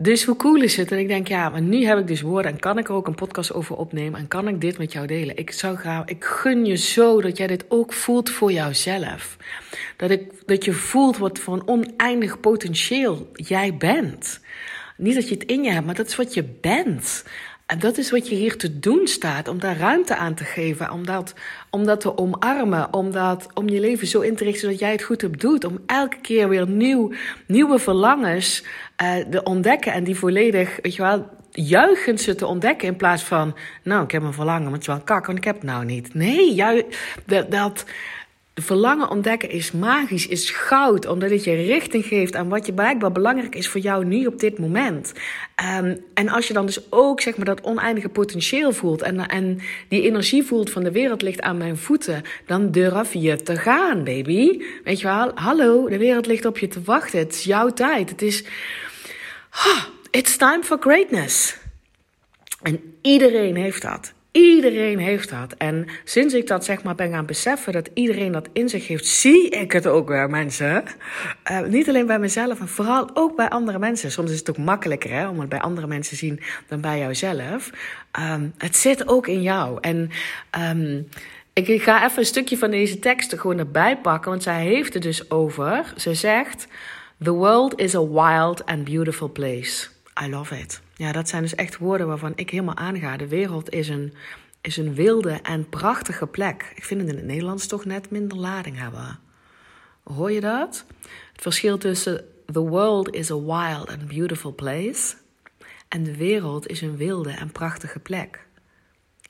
Dus 0.00 0.24
hoe 0.24 0.36
cool 0.36 0.62
is 0.62 0.76
het? 0.76 0.92
En 0.92 0.98
ik 0.98 1.08
denk, 1.08 1.28
ja, 1.28 1.48
maar 1.48 1.60
nu 1.60 1.84
heb 1.84 1.98
ik 1.98 2.06
dus 2.06 2.20
woorden 2.20 2.52
en 2.52 2.58
kan 2.58 2.78
ik 2.78 2.88
er 2.88 2.94
ook 2.94 3.06
een 3.06 3.14
podcast 3.14 3.52
over 3.52 3.76
opnemen 3.76 4.20
en 4.20 4.28
kan 4.28 4.48
ik 4.48 4.60
dit 4.60 4.78
met 4.78 4.92
jou 4.92 5.06
delen? 5.06 5.36
Ik 5.36 5.50
zou 5.50 5.76
graag, 5.76 6.04
ik 6.04 6.24
gun 6.24 6.64
je 6.64 6.76
zo 6.76 7.20
dat 7.20 7.36
jij 7.36 7.46
dit 7.46 7.64
ook 7.68 7.92
voelt 7.92 8.30
voor 8.30 8.52
jouzelf. 8.52 9.36
Dat, 9.96 10.10
ik, 10.10 10.32
dat 10.46 10.64
je 10.64 10.72
voelt 10.72 11.16
wat 11.16 11.38
voor 11.38 11.54
een 11.54 11.68
oneindig 11.68 12.40
potentieel 12.40 13.30
jij 13.32 13.76
bent. 13.76 14.40
Niet 14.96 15.14
dat 15.14 15.28
je 15.28 15.34
het 15.34 15.44
in 15.44 15.62
je 15.62 15.70
hebt, 15.70 15.86
maar 15.86 15.94
dat 15.94 16.06
is 16.06 16.16
wat 16.16 16.34
je 16.34 16.44
bent. 16.60 17.24
En 17.68 17.78
dat 17.78 17.98
is 17.98 18.10
wat 18.10 18.28
je 18.28 18.34
hier 18.34 18.56
te 18.56 18.78
doen 18.78 19.06
staat, 19.06 19.48
om 19.48 19.58
daar 19.58 19.76
ruimte 19.76 20.16
aan 20.16 20.34
te 20.34 20.44
geven, 20.44 20.90
om 20.90 21.06
dat, 21.06 21.34
om 21.70 21.84
dat 21.84 22.00
te 22.00 22.18
omarmen, 22.18 22.92
om, 22.92 23.10
dat, 23.10 23.46
om 23.54 23.68
je 23.68 23.80
leven 23.80 24.06
zo 24.06 24.20
in 24.20 24.36
te 24.36 24.44
richten 24.44 24.68
dat 24.68 24.78
jij 24.78 24.90
het 24.92 25.02
goed 25.02 25.24
op 25.24 25.40
doet. 25.40 25.64
Om 25.64 25.78
elke 25.86 26.20
keer 26.20 26.48
weer 26.48 26.68
nieuw, 26.68 27.12
nieuwe 27.46 27.78
verlangens 27.78 28.64
uh, 29.02 29.16
te 29.16 29.42
ontdekken 29.42 29.92
en 29.92 30.04
die 30.04 30.16
volledig, 30.16 30.78
weet 30.82 30.94
je 30.94 31.02
wel, 31.02 31.26
juichend 31.50 32.20
ze 32.20 32.34
te 32.34 32.46
ontdekken 32.46 32.88
in 32.88 32.96
plaats 32.96 33.22
van, 33.22 33.56
nou, 33.82 34.04
ik 34.04 34.10
heb 34.10 34.22
een 34.22 34.32
verlangen, 34.32 34.62
maar 34.62 34.72
het 34.72 34.80
is 34.80 34.86
wel 34.86 35.00
kak, 35.00 35.26
want 35.26 35.38
ik 35.38 35.44
heb 35.44 35.54
het 35.54 35.64
nou 35.64 35.84
niet. 35.84 36.14
Nee, 36.14 36.54
ju 36.54 36.84
dat 37.48 37.84
verlangen 38.62 39.10
ontdekken 39.10 39.50
is 39.50 39.72
magisch, 39.72 40.26
is 40.26 40.50
goud, 40.50 41.06
omdat 41.06 41.30
het 41.30 41.44
je 41.44 41.54
richting 41.54 42.04
geeft 42.04 42.36
aan 42.36 42.48
wat 42.48 42.66
je 42.66 42.72
blijkbaar 42.72 43.12
belangrijk 43.12 43.54
is 43.54 43.68
voor 43.68 43.80
jou 43.80 44.04
nu 44.04 44.26
op 44.26 44.40
dit 44.40 44.58
moment. 44.58 45.12
Um, 45.78 46.04
en 46.14 46.28
als 46.28 46.48
je 46.48 46.52
dan 46.52 46.66
dus 46.66 46.90
ook 46.90 47.20
zeg 47.20 47.36
maar, 47.36 47.46
dat 47.46 47.60
oneindige 47.60 48.08
potentieel 48.08 48.72
voelt 48.72 49.02
en, 49.02 49.28
en 49.28 49.60
die 49.88 50.02
energie 50.02 50.42
voelt 50.42 50.70
van 50.70 50.82
de 50.82 50.92
wereld 50.92 51.22
ligt 51.22 51.40
aan 51.40 51.56
mijn 51.56 51.76
voeten, 51.76 52.22
dan 52.46 52.70
durf 52.70 53.12
je 53.12 53.42
te 53.42 53.56
gaan, 53.56 54.04
baby. 54.04 54.62
Weet 54.84 55.00
je 55.00 55.06
wel, 55.06 55.30
hallo, 55.34 55.88
de 55.88 55.98
wereld 55.98 56.26
ligt 56.26 56.44
op 56.44 56.58
je 56.58 56.68
te 56.68 56.82
wachten. 56.82 57.18
Het 57.18 57.34
is 57.34 57.44
jouw 57.44 57.68
tijd. 57.68 58.10
Het 58.10 58.22
is. 58.22 58.44
It's 60.10 60.36
time 60.36 60.62
for 60.62 60.76
greatness. 60.80 61.56
En 62.62 62.98
iedereen 63.02 63.56
heeft 63.56 63.82
dat. 63.82 64.12
Iedereen 64.38 64.98
heeft 64.98 65.30
dat. 65.30 65.54
En 65.56 65.86
sinds 66.04 66.34
ik 66.34 66.46
dat 66.46 66.64
zeg 66.64 66.82
maar 66.82 66.94
ben 66.94 67.10
gaan 67.10 67.26
beseffen, 67.26 67.72
dat 67.72 67.90
iedereen 67.94 68.32
dat 68.32 68.48
in 68.52 68.68
zich 68.68 68.86
heeft, 68.86 69.06
zie 69.06 69.48
ik 69.48 69.72
het 69.72 69.86
ook 69.86 70.08
weer, 70.08 70.30
mensen. 70.30 70.84
Uh, 71.50 71.60
niet 71.60 71.88
alleen 71.88 72.06
bij 72.06 72.18
mezelf, 72.18 72.58
maar 72.58 72.68
vooral 72.68 73.10
ook 73.14 73.36
bij 73.36 73.48
andere 73.48 73.78
mensen. 73.78 74.10
Soms 74.10 74.30
is 74.30 74.38
het 74.38 74.50
ook 74.50 74.58
makkelijker 74.58 75.10
hè, 75.10 75.28
om 75.28 75.40
het 75.40 75.48
bij 75.48 75.60
andere 75.60 75.86
mensen 75.86 76.16
te 76.16 76.24
zien 76.24 76.40
dan 76.68 76.80
bij 76.80 76.98
jouzelf. 76.98 77.70
Um, 78.20 78.54
het 78.58 78.76
zit 78.76 79.08
ook 79.08 79.26
in 79.26 79.42
jou. 79.42 79.78
En 79.80 80.10
um, 80.58 81.08
ik 81.52 81.82
ga 81.82 82.04
even 82.04 82.18
een 82.18 82.24
stukje 82.24 82.58
van 82.58 82.70
deze 82.70 82.98
tekst 82.98 83.32
er 83.32 83.38
gewoon 83.38 83.58
erbij 83.58 83.98
pakken, 83.98 84.30
want 84.30 84.42
zij 84.42 84.64
heeft 84.64 84.94
het 84.94 85.02
dus 85.02 85.30
over. 85.30 85.92
Ze 85.96 86.14
zegt: 86.14 86.66
The 87.22 87.32
world 87.32 87.80
is 87.80 87.94
a 87.94 88.08
wild 88.08 88.66
and 88.66 88.84
beautiful 88.84 89.32
place. 89.32 89.88
I 90.22 90.30
love 90.30 90.58
it. 90.58 90.80
Ja, 90.94 91.12
dat 91.12 91.28
zijn 91.28 91.42
dus 91.42 91.54
echt 91.54 91.78
woorden 91.78 92.06
waarvan 92.06 92.32
ik 92.34 92.50
helemaal 92.50 92.76
aanga. 92.76 93.16
De 93.16 93.28
wereld 93.28 93.70
is 93.70 93.88
een, 93.88 94.14
is 94.60 94.76
een 94.76 94.94
wilde 94.94 95.40
en 95.42 95.68
prachtige 95.68 96.26
plek. 96.26 96.72
Ik 96.74 96.84
vind 96.84 97.00
het 97.00 97.10
in 97.10 97.16
het 97.16 97.24
Nederlands 97.24 97.66
toch 97.66 97.84
net 97.84 98.10
minder 98.10 98.38
lading 98.38 98.78
hebben. 98.78 99.18
Hoor 100.02 100.32
je 100.32 100.40
dat? 100.40 100.84
Het 101.32 101.42
verschil 101.42 101.78
tussen 101.78 102.24
the 102.52 102.60
world 102.60 103.14
is 103.14 103.30
a 103.30 103.40
wild 103.40 103.88
and 103.88 104.06
beautiful 104.06 104.54
place 104.54 105.14
en 105.88 106.02
de 106.02 106.16
wereld 106.16 106.66
is 106.66 106.80
een 106.80 106.96
wilde 106.96 107.30
en 107.30 107.52
prachtige 107.52 107.98
plek. 107.98 108.46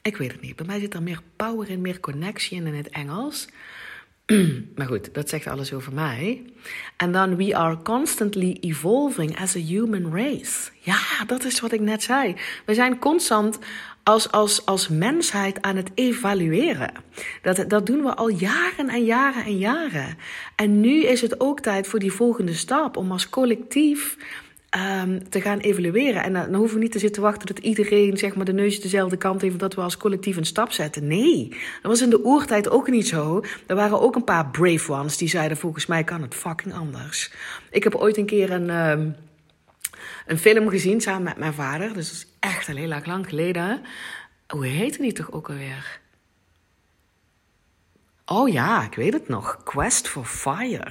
Ik 0.03 0.17
weet 0.17 0.33
het 0.33 0.41
niet. 0.41 0.57
Bij 0.57 0.67
mij 0.67 0.81
zit 0.81 0.95
er 0.95 1.03
meer 1.03 1.23
power 1.37 1.71
in, 1.71 1.81
meer 1.81 2.01
connectie 2.01 2.57
in 2.57 2.67
in 2.67 2.75
het 2.75 2.89
Engels. 2.89 3.49
maar 4.77 4.87
goed, 4.87 5.15
dat 5.15 5.29
zegt 5.29 5.47
alles 5.47 5.73
over 5.73 5.93
mij. 5.93 6.43
En 6.97 7.13
dan, 7.13 7.37
we 7.37 7.57
are 7.57 7.83
constantly 7.83 8.57
evolving 8.61 9.41
as 9.41 9.57
a 9.57 9.59
human 9.59 10.15
race. 10.15 10.71
Ja, 10.81 11.25
dat 11.27 11.45
is 11.45 11.61
wat 11.61 11.73
ik 11.73 11.81
net 11.81 12.03
zei. 12.03 12.37
We 12.67 12.75
zijn 12.75 12.99
constant 12.99 13.59
als, 14.03 14.31
als, 14.31 14.67
als 14.67 14.89
mensheid 14.89 15.63
aan 15.63 15.77
het 15.77 15.91
evalueren. 15.95 16.93
Dat, 17.43 17.65
dat 17.69 17.87
doen 17.87 18.03
we 18.03 18.15
al 18.15 18.29
jaren 18.29 18.89
en 18.89 19.05
jaren 19.05 19.45
en 19.45 19.59
jaren. 19.59 20.17
En 20.57 20.81
nu 20.81 21.05
is 21.05 21.21
het 21.21 21.41
ook 21.41 21.61
tijd 21.61 21.87
voor 21.87 21.99
die 21.99 22.13
volgende 22.13 22.55
stap 22.55 22.97
om 22.97 23.13
als 23.13 23.29
collectief 23.29 24.17
um, 24.77 25.29
te 25.29 25.41
gaan 25.41 25.59
evalueren. 25.59 26.23
En 26.23 26.33
dan 26.33 26.55
hoeven 26.55 26.77
we 26.77 26.83
niet 26.83 26.93
te 26.93 26.99
zitten 26.99 27.23
wachten 27.23 27.47
dat 27.47 27.59
iedereen 27.59 28.17
zeg 28.17 28.35
maar, 28.35 28.45
de 28.45 28.53
neus 28.53 28.81
dezelfde 28.81 29.17
kant 29.17 29.41
heeft, 29.41 29.59
dat 29.59 29.75
we 29.75 29.81
als 29.81 29.97
collectief 29.97 30.37
een 30.37 30.47
stap 30.47 30.73
zetten. 30.73 31.07
Nee, 31.07 31.49
dat 31.49 31.91
was 31.91 32.03
in 32.03 32.11
de 32.11 32.25
oertijd 32.25 32.71
ook 32.71 32.91
niet 32.91 33.09
zo. 33.09 33.45
Er 33.67 33.77
waren 33.77 34.01
ook 34.01 34.15
een 34.15 34.25
paar 34.25 34.47
brave 34.47 34.93
ones 34.93 35.17
die 35.17 35.29
zeiden: 35.29 35.57
volgens 35.57 35.87
mij 35.87 36.05
kan 36.05 36.23
het 36.23 36.35
fucking 36.35 36.75
anders. 36.75 37.33
Ik 37.71 37.85
heb 37.85 37.95
ooit 37.95 38.17
een 38.17 38.27
keer 38.27 38.51
een. 38.51 38.71
Um, 38.71 39.17
een 40.27 40.39
film 40.39 40.69
gezien 40.69 41.01
samen 41.01 41.23
met 41.23 41.37
mijn 41.37 41.53
vader. 41.53 41.95
Dus 41.95 42.09
dat 42.09 42.17
is 42.17 42.27
echt 42.41 42.69
al 42.69 42.77
heel 42.77 43.01
lang 43.05 43.29
geleden. 43.29 43.83
Hoe 44.49 44.67
heette 44.67 45.03
die 45.03 45.13
toch 45.13 45.33
ook 45.33 45.49
alweer? 45.49 46.01
Oh 48.27 48.49
ja, 48.49 48.85
ik 48.85 48.95
weet 48.95 49.13
het 49.13 49.29
nog. 49.29 49.63
Quest 49.65 50.09
for 50.09 50.25
Fire. 50.25 50.91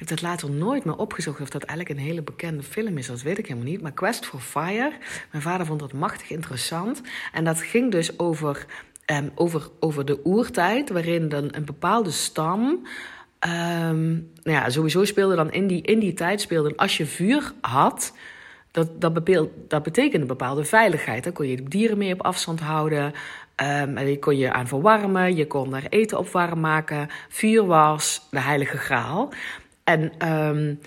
Heb 0.00 0.08
dat 0.08 0.22
later 0.22 0.50
nooit 0.50 0.84
meer 0.84 0.96
opgezocht 0.96 1.40
of 1.40 1.48
dat 1.48 1.62
eigenlijk 1.62 1.98
een 1.98 2.06
hele 2.06 2.22
bekende 2.22 2.62
film 2.62 2.98
is. 2.98 3.06
Dat 3.06 3.22
weet 3.22 3.38
ik 3.38 3.46
helemaal 3.46 3.70
niet. 3.70 3.82
Maar 3.82 3.92
Quest 3.92 4.26
for 4.26 4.40
Fire, 4.40 4.92
mijn 5.30 5.42
vader 5.42 5.66
vond 5.66 5.80
dat 5.80 5.92
machtig 5.92 6.30
interessant. 6.30 7.00
En 7.32 7.44
dat 7.44 7.60
ging 7.60 7.90
dus 7.90 8.18
over, 8.18 8.66
um, 9.06 9.30
over, 9.34 9.68
over 9.80 10.04
de 10.04 10.20
oertijd, 10.24 10.90
waarin 10.90 11.28
dan 11.28 11.48
een 11.52 11.64
bepaalde 11.64 12.10
stam. 12.10 12.62
Um, 12.64 14.30
nou 14.42 14.56
ja, 14.56 14.70
sowieso 14.70 15.04
speelde 15.04 15.36
dan 15.36 15.52
in 15.52 15.66
die, 15.66 15.82
in 15.82 15.98
die 15.98 16.12
tijd 16.12 16.40
speelde 16.40 16.76
als 16.76 16.96
je 16.96 17.06
vuur 17.06 17.52
had. 17.60 18.16
Dat, 18.70 19.00
dat, 19.00 19.26
dat 19.68 19.82
betekende 19.82 20.26
bepaalde 20.26 20.64
veiligheid. 20.64 21.24
Dan 21.24 21.32
kon 21.32 21.46
je 21.48 21.62
dieren 21.62 21.98
mee 21.98 22.12
op 22.12 22.22
afstand 22.22 22.60
houden. 22.60 23.12
En 23.56 24.08
je 24.08 24.18
kon 24.18 24.36
je 24.36 24.52
aan 24.52 24.68
verwarmen. 24.68 25.36
Je 25.36 25.46
kon 25.46 25.70
daar 25.70 25.86
eten 25.88 26.18
op 26.18 26.28
warm 26.28 26.60
maken. 26.60 27.08
Vuur 27.28 27.66
was 27.66 28.26
de 28.30 28.40
heilige 28.40 28.76
graal. 28.76 29.32
En 29.90 30.28
um, 30.32 30.80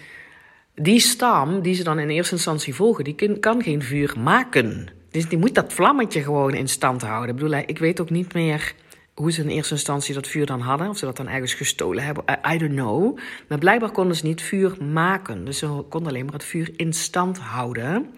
die 0.75 0.99
stam 0.99 1.61
die 1.61 1.73
ze 1.73 1.83
dan 1.83 1.99
in 1.99 2.09
eerste 2.09 2.35
instantie 2.35 2.75
volgen, 2.75 3.03
die 3.03 3.39
kan 3.39 3.63
geen 3.63 3.81
vuur 3.81 4.13
maken. 4.17 4.87
Dus 5.11 5.29
die 5.29 5.37
moet 5.37 5.55
dat 5.55 5.73
vlammetje 5.73 6.23
gewoon 6.23 6.53
in 6.53 6.67
stand 6.67 7.01
houden. 7.01 7.29
Ik 7.29 7.41
bedoel, 7.41 7.63
ik 7.65 7.79
weet 7.79 8.01
ook 8.01 8.09
niet 8.09 8.33
meer 8.33 8.73
hoe 9.13 9.31
ze 9.31 9.41
in 9.41 9.49
eerste 9.49 9.73
instantie 9.73 10.13
dat 10.13 10.27
vuur 10.27 10.45
dan 10.45 10.59
hadden. 10.59 10.89
Of 10.89 10.97
ze 10.97 11.05
dat 11.05 11.17
dan 11.17 11.27
ergens 11.27 11.53
gestolen 11.53 12.03
hebben. 12.03 12.23
I, 12.53 12.57
don't 12.57 12.71
know. 12.71 13.17
Maar 13.47 13.57
blijkbaar 13.57 13.91
konden 13.91 14.15
ze 14.15 14.25
niet 14.25 14.41
vuur 14.41 14.83
maken. 14.83 15.45
Dus 15.45 15.57
ze 15.57 15.85
konden 15.89 16.09
alleen 16.09 16.25
maar 16.25 16.33
het 16.33 16.43
vuur 16.43 16.71
in 16.75 16.93
stand 16.93 17.37
houden. 17.39 18.13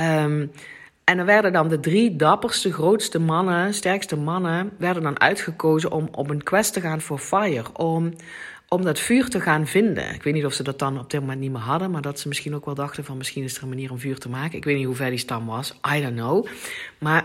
Um, 0.00 0.50
en 1.04 1.18
er 1.18 1.24
werden 1.24 1.52
dan 1.52 1.68
de 1.68 1.80
drie 1.80 2.16
dapperste, 2.16 2.72
grootste 2.72 3.18
mannen, 3.18 3.74
sterkste 3.74 4.16
mannen, 4.16 4.70
werden 4.78 5.02
dan 5.02 5.20
uitgekozen 5.20 5.90
om 5.90 6.08
op 6.12 6.30
een 6.30 6.42
quest 6.42 6.72
te 6.72 6.80
gaan 6.80 7.00
voor 7.00 7.18
fire. 7.18 7.72
Om 7.72 8.12
om 8.74 8.84
dat 8.84 9.00
vuur 9.00 9.28
te 9.28 9.40
gaan 9.40 9.66
vinden. 9.66 10.14
Ik 10.14 10.22
weet 10.22 10.34
niet 10.34 10.44
of 10.44 10.52
ze 10.52 10.62
dat 10.62 10.78
dan 10.78 10.98
op 10.98 11.10
dit 11.10 11.20
moment 11.20 11.40
niet 11.40 11.52
meer 11.52 11.60
hadden, 11.60 11.90
maar 11.90 12.02
dat 12.02 12.20
ze 12.20 12.28
misschien 12.28 12.54
ook 12.54 12.64
wel 12.64 12.74
dachten 12.74 13.04
van 13.04 13.16
misschien 13.16 13.44
is 13.44 13.56
er 13.56 13.62
een 13.62 13.68
manier 13.68 13.90
om 13.90 13.98
vuur 13.98 14.18
te 14.18 14.28
maken. 14.28 14.56
Ik 14.56 14.64
weet 14.64 14.76
niet 14.76 14.86
hoe 14.86 14.94
ver 14.94 15.10
die 15.10 15.18
stam 15.18 15.46
was, 15.46 15.80
I 15.96 16.00
don't 16.00 16.14
know. 16.14 16.46
Maar 16.98 17.24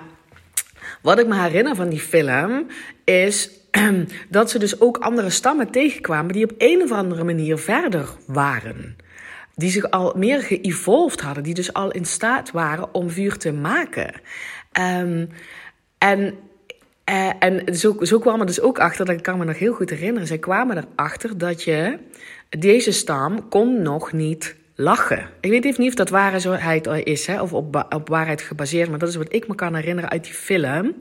wat 1.01 1.19
ik 1.19 1.27
me 1.27 1.41
herinner 1.41 1.75
van 1.75 1.89
die 1.89 1.99
film 1.99 2.67
is 3.03 3.49
dat 4.29 4.49
ze 4.49 4.59
dus 4.59 4.81
ook 4.81 4.97
andere 4.97 5.29
stammen 5.29 5.71
tegenkwamen 5.71 6.33
die 6.33 6.43
op 6.43 6.53
een 6.57 6.81
of 6.81 6.91
andere 6.91 7.23
manier 7.23 7.57
verder 7.57 8.09
waren. 8.27 8.95
Die 9.55 9.71
zich 9.71 9.91
al 9.91 10.13
meer 10.17 10.41
geëvolved 10.41 11.21
hadden, 11.21 11.43
die 11.43 11.53
dus 11.53 11.73
al 11.73 11.91
in 11.91 12.05
staat 12.05 12.51
waren 12.51 12.93
om 12.93 13.09
vuur 13.09 13.37
te 13.37 13.51
maken. 13.51 14.21
Um, 14.79 15.29
en 15.97 16.37
uh, 17.09 17.29
en 17.39 17.75
zo, 17.75 17.95
zo 18.01 18.19
kwamen 18.19 18.45
dus 18.45 18.61
ook 18.61 18.79
achter, 18.79 19.05
dat 19.05 19.21
kan 19.21 19.37
me 19.37 19.45
nog 19.45 19.57
heel 19.57 19.73
goed 19.73 19.89
herinneren. 19.89 20.27
Zij 20.27 20.37
kwamen 20.37 20.77
erachter 20.77 21.37
dat 21.37 21.63
je 21.63 21.97
deze 22.49 22.91
stam 22.91 23.49
kon 23.49 23.81
nog 23.81 24.11
niet 24.11 24.55
lachen. 24.75 25.29
Ik 25.39 25.49
weet 25.49 25.65
even 25.65 25.81
niet 25.81 25.89
of 25.89 25.95
dat 25.95 26.09
waarheid 26.09 26.87
is, 26.87 27.25
hè, 27.25 27.41
of 27.41 27.53
op, 27.53 27.85
op 27.89 28.09
waarheid 28.09 28.41
gebaseerd, 28.41 28.89
maar 28.89 28.99
dat 28.99 29.09
is 29.09 29.15
wat 29.15 29.33
ik 29.33 29.47
me 29.47 29.55
kan 29.55 29.75
herinneren 29.75 30.09
uit 30.09 30.23
die 30.23 30.33
film. 30.33 30.95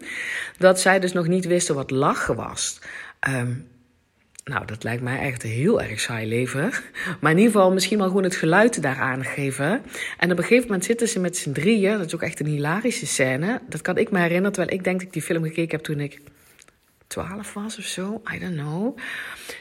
Dat 0.58 0.80
zij 0.80 1.00
dus 1.00 1.12
nog 1.12 1.26
niet 1.26 1.46
wisten 1.46 1.74
wat 1.74 1.90
lachen 1.90 2.36
was. 2.36 2.80
Um, 3.28 3.66
nou, 4.48 4.66
dat 4.66 4.82
lijkt 4.84 5.02
mij 5.02 5.18
echt 5.18 5.42
heel 5.42 5.82
erg 5.82 6.00
saai 6.00 6.28
leven. 6.28 6.70
Maar 7.20 7.30
in 7.30 7.38
ieder 7.38 7.52
geval 7.52 7.72
misschien 7.72 7.98
wel 7.98 8.06
gewoon 8.06 8.22
het 8.22 8.36
geluid 8.36 8.82
daaraan 8.82 9.24
geven. 9.24 9.82
En 10.18 10.32
op 10.32 10.38
een 10.38 10.44
gegeven 10.44 10.66
moment 10.66 10.84
zitten 10.84 11.08
ze 11.08 11.20
met 11.20 11.36
z'n 11.36 11.52
drieën. 11.52 11.98
Dat 11.98 12.06
is 12.06 12.14
ook 12.14 12.22
echt 12.22 12.40
een 12.40 12.46
hilarische 12.46 13.06
scène. 13.06 13.60
Dat 13.68 13.82
kan 13.82 13.96
ik 13.96 14.10
me 14.10 14.18
herinneren, 14.18 14.52
terwijl 14.52 14.78
ik 14.78 14.84
denk 14.84 14.98
dat 14.98 15.06
ik 15.06 15.12
die 15.12 15.22
film 15.22 15.42
gekeken 15.42 15.76
heb 15.76 15.84
toen 15.84 16.00
ik 16.00 16.20
12 17.06 17.52
was 17.52 17.78
of 17.78 17.84
zo. 17.84 18.22
I 18.34 18.38
don't 18.38 18.56
know. 18.56 18.98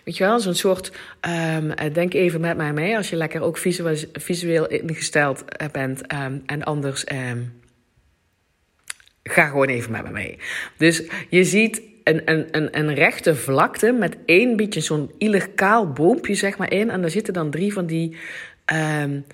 Weet 0.04 0.18
je 0.18 0.24
wel, 0.24 0.40
zo'n 0.40 0.56
soort. 0.56 0.92
Um, 1.56 1.94
denk 1.94 2.14
even 2.14 2.42
met 2.42 2.58
mij 2.58 2.74
mee 2.74 2.98
als 2.98 3.10
je 3.10 3.16
lekker 3.16 3.42
ook 3.42 3.58
visueel, 3.58 3.98
visueel 4.14 4.68
ingesteld 4.68 5.46
eh, 5.46 5.68
bent. 5.70 6.14
Um, 6.14 6.44
en 6.46 6.64
anders. 6.64 7.06
Um, 7.12 7.54
ga 9.24 9.48
gewoon 9.48 9.68
even 9.68 9.92
met 9.92 10.04
me 10.04 10.12
mee. 10.12 10.38
Dus 10.78 11.04
je 11.30 11.44
ziet 11.44 11.82
een, 12.08 12.48
een, 12.52 12.78
een, 12.78 12.94
rechte 12.94 13.36
vlakte 13.36 13.92
met 13.92 14.18
één 14.26 14.56
beetje 14.56 14.82
zo'n 14.82 15.12
illegaal 15.18 15.92
boompje 15.92 16.36
zeg 16.36 16.58
maar 16.58 16.72
in. 16.72 16.90
En 16.90 17.02
daar 17.02 17.10
zitten 17.10 17.34
dan 17.34 17.50
drie 17.50 17.74
van 17.74 17.86
die 17.86 18.16
um, 19.02 19.26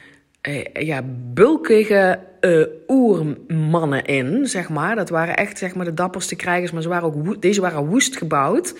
uh, 0.47 0.63
ja, 0.73 1.01
bulkige 1.33 2.19
uh, 2.41 2.65
oermannen 2.87 4.05
in, 4.05 4.47
zeg 4.47 4.69
maar. 4.69 4.95
Dat 4.95 5.09
waren 5.09 5.35
echt 5.35 5.57
zeg 5.57 5.75
maar, 5.75 5.85
de 5.85 5.93
dapperste 5.93 6.35
krijgers, 6.35 6.71
maar 6.71 6.81
ze 6.81 6.89
waren 6.89 7.07
ook 7.07 7.41
deze 7.41 7.61
waren 7.61 7.85
woest 7.85 8.17
gebouwd. 8.17 8.75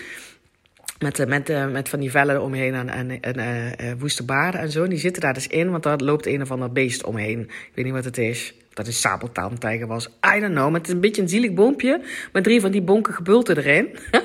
Met, 1.04 1.28
met, 1.28 1.72
met 1.72 1.90
van 1.90 2.00
die 2.00 2.12
vellen 2.12 2.42
omheen 2.42 2.74
en, 2.74 2.90
en, 2.90 3.22
en 3.22 3.76
uh, 3.82 3.92
woeste 3.98 4.26
baarden 4.26 4.62
en 4.62 4.72
zo. 4.72 4.84
En 4.84 4.90
die 4.90 5.00
zitten 5.00 5.22
daar 5.22 5.34
dus 5.34 5.48
in, 5.48 5.72
want 5.72 5.84
daar 5.84 5.98
loopt 5.98 6.26
een 6.26 6.42
of 6.42 6.52
ander 6.52 6.72
beest 6.72 7.04
omheen. 7.04 7.40
Ik 7.40 7.72
weet 7.74 7.86
niet 7.86 7.94
wat 7.94 8.06
het 8.06 8.18
is 8.18 8.54
dat 8.74 8.88
een 8.88 8.94
sabeltandtijger 8.94 9.88
was. 9.88 10.10
I 10.36 10.40
don't 10.40 10.54
know, 10.54 10.70
maar 10.70 10.80
het 10.80 10.88
is 10.88 10.94
een 10.94 11.00
beetje 11.00 11.22
een 11.22 11.30
zielig 11.30 11.54
boompje. 11.54 12.02
Met 12.32 12.44
drie 12.44 12.62
van 12.62 12.72
die 12.72 12.82
bonkige 12.82 13.22
bulten 13.22 13.58
erin. 13.58 13.98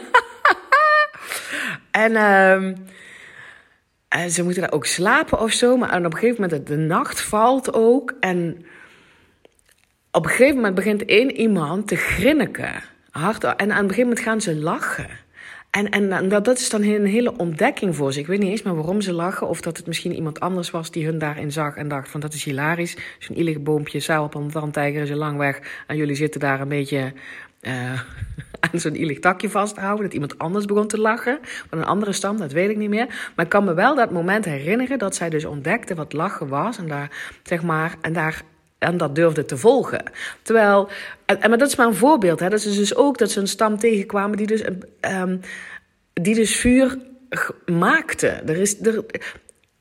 en, 1.90 2.16
en 4.08 4.30
ze 4.30 4.42
moeten 4.42 4.62
daar 4.62 4.72
ook 4.72 4.86
slapen 4.86 5.40
of 5.40 5.52
zo. 5.52 5.76
Maar 5.76 5.98
op 5.98 6.04
een 6.04 6.18
gegeven 6.18 6.42
moment, 6.42 6.66
de 6.66 6.76
nacht 6.76 7.20
valt 7.20 7.74
ook. 7.74 8.14
En 8.20 8.66
op 10.10 10.24
een 10.24 10.30
gegeven 10.30 10.56
moment 10.56 10.74
begint 10.74 11.04
één 11.04 11.36
iemand 11.36 11.88
te 11.88 11.96
grinniken. 11.96 12.82
Hard, 13.10 13.44
en 13.44 13.72
aan 13.72 13.78
het 13.78 13.86
begin 13.86 14.02
moment 14.02 14.20
gaan 14.20 14.40
ze 14.40 14.54
lachen. 14.54 15.08
En, 15.70 15.90
en, 15.90 16.28
dat, 16.28 16.44
dat 16.44 16.58
is 16.58 16.70
dan 16.70 16.82
een 16.82 17.06
hele 17.06 17.36
ontdekking 17.36 17.96
voor 17.96 18.12
ze. 18.12 18.20
Ik 18.20 18.26
weet 18.26 18.38
niet 18.38 18.50
eens 18.50 18.62
meer 18.62 18.74
waarom 18.74 19.00
ze 19.00 19.12
lachen. 19.12 19.48
Of 19.48 19.60
dat 19.60 19.76
het 19.76 19.86
misschien 19.86 20.14
iemand 20.14 20.40
anders 20.40 20.70
was 20.70 20.90
die 20.90 21.04
hun 21.04 21.18
daarin 21.18 21.52
zag 21.52 21.76
en 21.76 21.88
dacht 21.88 22.08
van 22.08 22.20
dat 22.20 22.34
is 22.34 22.44
hilarisch. 22.44 22.96
Zo'n 23.18 23.36
illig 23.36 23.62
boompje, 23.62 24.20
op 24.22 24.34
een 24.34 24.72
is 24.94 25.10
lang 25.10 25.38
weg. 25.38 25.60
En 25.86 25.96
jullie 25.96 26.14
zitten 26.14 26.40
daar 26.40 26.60
een 26.60 26.68
beetje 26.68 27.12
uh, 27.62 27.92
aan 28.72 28.80
zo'n 28.80 28.94
illig 28.94 29.18
takje 29.18 29.50
vasthouden. 29.50 30.04
Dat 30.04 30.12
iemand 30.12 30.38
anders 30.38 30.64
begon 30.64 30.86
te 30.86 31.00
lachen. 31.00 31.38
Van 31.42 31.78
een 31.78 31.84
andere 31.84 32.12
stam, 32.12 32.38
dat 32.38 32.52
weet 32.52 32.70
ik 32.70 32.76
niet 32.76 32.88
meer. 32.88 33.06
Maar 33.36 33.44
ik 33.44 33.50
kan 33.50 33.64
me 33.64 33.74
wel 33.74 33.94
dat 33.94 34.10
moment 34.10 34.44
herinneren 34.44 34.98
dat 34.98 35.14
zij 35.14 35.30
dus 35.30 35.44
ontdekte 35.44 35.94
wat 35.94 36.12
lachen 36.12 36.48
was. 36.48 36.78
En 36.78 36.88
daar, 36.88 37.10
zeg 37.42 37.62
maar, 37.62 37.94
en 38.00 38.12
daar 38.12 38.42
en 38.78 38.96
dat 38.96 39.14
durfde 39.14 39.44
te 39.44 39.56
volgen. 39.56 40.02
Terwijl, 40.42 40.88
en, 41.24 41.38
maar 41.48 41.58
dat 41.58 41.68
is 41.68 41.76
maar 41.76 41.86
een 41.86 41.94
voorbeeld. 41.94 42.40
Hè. 42.40 42.48
Dat 42.48 42.64
is 42.64 42.76
dus 42.76 42.94
ook 42.94 43.18
dat 43.18 43.30
ze 43.30 43.40
een 43.40 43.48
stam 43.48 43.78
tegenkwamen 43.78 44.36
die 44.36 44.46
dus, 44.46 44.62
um, 45.00 45.40
die 46.12 46.34
dus 46.34 46.56
vuur 46.56 46.98
maakte. 47.66 48.28
Er 48.28 48.56
is, 48.56 48.80
er, 48.80 49.04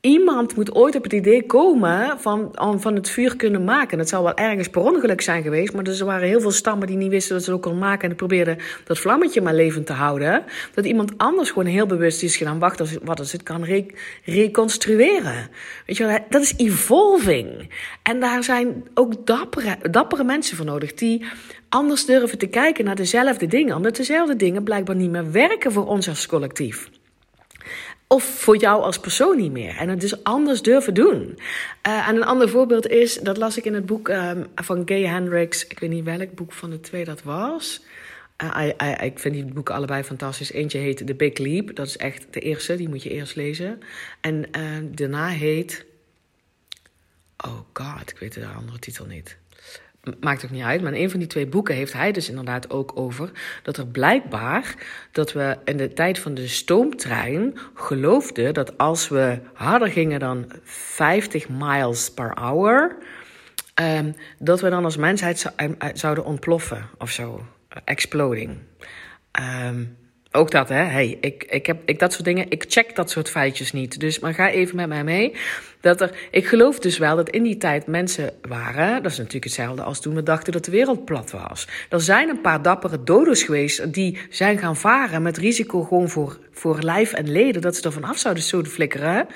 Iemand 0.00 0.56
moet 0.56 0.74
ooit 0.74 0.96
op 0.96 1.02
het 1.02 1.12
idee 1.12 1.46
komen 1.46 2.20
van, 2.20 2.50
van 2.80 2.94
het 2.94 3.10
vuur 3.10 3.36
kunnen 3.36 3.64
maken. 3.64 3.98
Het 3.98 4.08
zal 4.08 4.22
wel 4.22 4.36
ergens 4.36 4.68
per 4.68 4.82
ongeluk 4.82 5.20
zijn 5.20 5.42
geweest, 5.42 5.72
maar 5.72 5.86
er 5.86 6.04
waren 6.04 6.28
heel 6.28 6.40
veel 6.40 6.50
stammen 6.50 6.86
die 6.86 6.96
niet 6.96 7.10
wisten 7.10 7.34
dat 7.34 7.44
ze 7.44 7.50
het 7.50 7.58
ook 7.58 7.64
konden 7.64 7.88
maken. 7.88 8.10
En 8.10 8.16
probeerden 8.16 8.58
dat 8.84 8.98
vlammetje 8.98 9.40
maar 9.40 9.54
levend 9.54 9.86
te 9.86 9.92
houden. 9.92 10.44
Dat 10.74 10.84
iemand 10.84 11.12
anders 11.16 11.48
gewoon 11.50 11.66
heel 11.66 11.86
bewust 11.86 12.22
is 12.22 12.36
gedaan, 12.36 12.58
wacht, 12.58 12.98
wat 13.04 13.18
als 13.18 13.32
het 13.32 13.42
kan 13.42 13.64
reconstrueren. 14.24 15.48
Weet 15.86 15.96
je 15.96 16.06
wel, 16.06 16.18
dat 16.28 16.42
is 16.42 16.54
evolving. 16.56 17.70
En 18.02 18.20
daar 18.20 18.44
zijn 18.44 18.84
ook 18.94 19.26
dappere, 19.26 19.76
dappere 19.90 20.24
mensen 20.24 20.56
voor 20.56 20.66
nodig 20.66 20.94
die 20.94 21.24
anders 21.68 22.04
durven 22.04 22.38
te 22.38 22.46
kijken 22.46 22.84
naar 22.84 22.96
dezelfde 22.96 23.46
dingen. 23.46 23.76
Omdat 23.76 23.96
dezelfde 23.96 24.36
dingen 24.36 24.62
blijkbaar 24.62 24.96
niet 24.96 25.10
meer 25.10 25.32
werken 25.32 25.72
voor 25.72 25.86
ons 25.86 26.08
als 26.08 26.26
collectief. 26.26 26.90
Of 28.08 28.24
voor 28.24 28.56
jou 28.56 28.82
als 28.82 28.98
persoon 28.98 29.36
niet 29.36 29.52
meer. 29.52 29.76
En 29.76 29.88
het 29.88 30.00
dus 30.00 30.24
anders 30.24 30.62
durven 30.62 30.94
doen. 30.94 31.38
Uh, 31.86 32.08
en 32.08 32.16
een 32.16 32.24
ander 32.24 32.48
voorbeeld 32.48 32.86
is, 32.86 33.16
dat 33.16 33.36
las 33.36 33.56
ik 33.56 33.64
in 33.64 33.74
het 33.74 33.86
boek 33.86 34.08
um, 34.08 34.46
van 34.54 34.82
Gay 34.84 35.02
Hendricks. 35.02 35.66
Ik 35.66 35.78
weet 35.78 35.90
niet 35.90 36.04
welk 36.04 36.34
boek 36.34 36.52
van 36.52 36.70
de 36.70 36.80
twee 36.80 37.04
dat 37.04 37.22
was. 37.22 37.84
I, 38.62 38.74
ik 39.04 39.18
vind 39.18 39.34
die 39.34 39.44
boeken 39.44 39.74
allebei 39.74 40.02
fantastisch. 40.02 40.52
Eentje 40.52 40.78
heet 40.78 41.06
The 41.06 41.14
Big 41.14 41.38
Leap. 41.38 41.74
Dat 41.74 41.86
is 41.86 41.96
echt 41.96 42.26
de 42.30 42.40
eerste, 42.40 42.76
die 42.76 42.88
moet 42.88 43.02
je 43.02 43.10
eerst 43.10 43.36
lezen. 43.36 43.80
En 44.20 44.44
uh, 44.58 44.62
daarna 44.82 45.28
heet... 45.28 45.86
Oh 47.46 47.60
god, 47.72 48.10
ik 48.10 48.18
weet 48.18 48.34
de 48.34 48.46
andere 48.46 48.78
titel 48.78 49.06
niet 49.06 49.36
maakt 50.20 50.44
ook 50.44 50.50
niet 50.50 50.62
uit. 50.62 50.82
Maar 50.82 50.92
in 50.92 51.02
een 51.02 51.10
van 51.10 51.18
die 51.18 51.28
twee 51.28 51.46
boeken 51.46 51.74
heeft 51.74 51.92
hij 51.92 52.12
dus 52.12 52.28
inderdaad 52.28 52.70
ook 52.70 52.92
over 52.94 53.30
dat 53.62 53.76
er 53.76 53.86
blijkbaar 53.86 54.74
dat 55.12 55.32
we 55.32 55.56
in 55.64 55.76
de 55.76 55.92
tijd 55.92 56.18
van 56.18 56.34
de 56.34 56.48
stoomtrein 56.48 57.58
geloofden 57.74 58.54
dat 58.54 58.78
als 58.78 59.08
we 59.08 59.38
harder 59.52 59.88
gingen 59.88 60.20
dan 60.20 60.52
50 60.62 61.48
miles 61.48 62.10
per 62.10 62.30
hour, 62.40 62.96
um, 63.82 64.14
dat 64.38 64.60
we 64.60 64.70
dan 64.70 64.84
als 64.84 64.96
mensheid 64.96 65.52
zouden 65.94 66.24
ontploffen 66.24 66.88
of 66.98 67.10
zo. 67.10 67.46
Exploding. 67.84 68.58
Um, 69.66 69.96
ook 70.32 70.50
dat, 70.50 70.68
hè. 70.68 70.82
Hey, 70.82 71.18
ik, 71.20 71.44
ik 71.44 71.66
heb 71.66 71.82
ik, 71.84 71.98
dat 71.98 72.12
soort 72.12 72.24
dingen. 72.24 72.46
Ik 72.48 72.64
check 72.68 72.96
dat 72.96 73.10
soort 73.10 73.30
feitjes 73.30 73.72
niet. 73.72 74.00
Dus 74.00 74.18
maar 74.18 74.34
ga 74.34 74.50
even 74.50 74.76
met 74.76 74.88
mij 74.88 75.04
mee. 75.04 75.34
Dat 75.80 76.00
er, 76.00 76.28
ik 76.30 76.46
geloof 76.46 76.78
dus 76.78 76.98
wel 76.98 77.16
dat 77.16 77.30
in 77.30 77.42
die 77.42 77.56
tijd 77.56 77.86
mensen 77.86 78.32
waren. 78.42 79.02
Dat 79.02 79.12
is 79.12 79.18
natuurlijk 79.18 79.44
hetzelfde 79.44 79.82
als 79.82 80.00
toen 80.00 80.14
we 80.14 80.22
dachten 80.22 80.52
dat 80.52 80.64
de 80.64 80.70
wereld 80.70 81.04
plat 81.04 81.30
was. 81.30 81.68
Er 81.88 82.00
zijn 82.00 82.28
een 82.28 82.40
paar 82.40 82.62
dappere 82.62 83.02
doders 83.02 83.42
geweest. 83.42 83.92
die 83.92 84.18
zijn 84.30 84.58
gaan 84.58 84.76
varen 84.76 85.22
met 85.22 85.36
risico 85.36 85.82
gewoon 85.82 86.08
voor, 86.08 86.38
voor 86.52 86.82
lijf 86.82 87.12
en 87.12 87.30
leden. 87.30 87.62
dat 87.62 87.76
ze 87.76 87.82
er 87.82 87.92
vanaf 87.92 88.18
zouden 88.18 88.42
zo 88.42 88.64
flikkeren. 88.64 89.26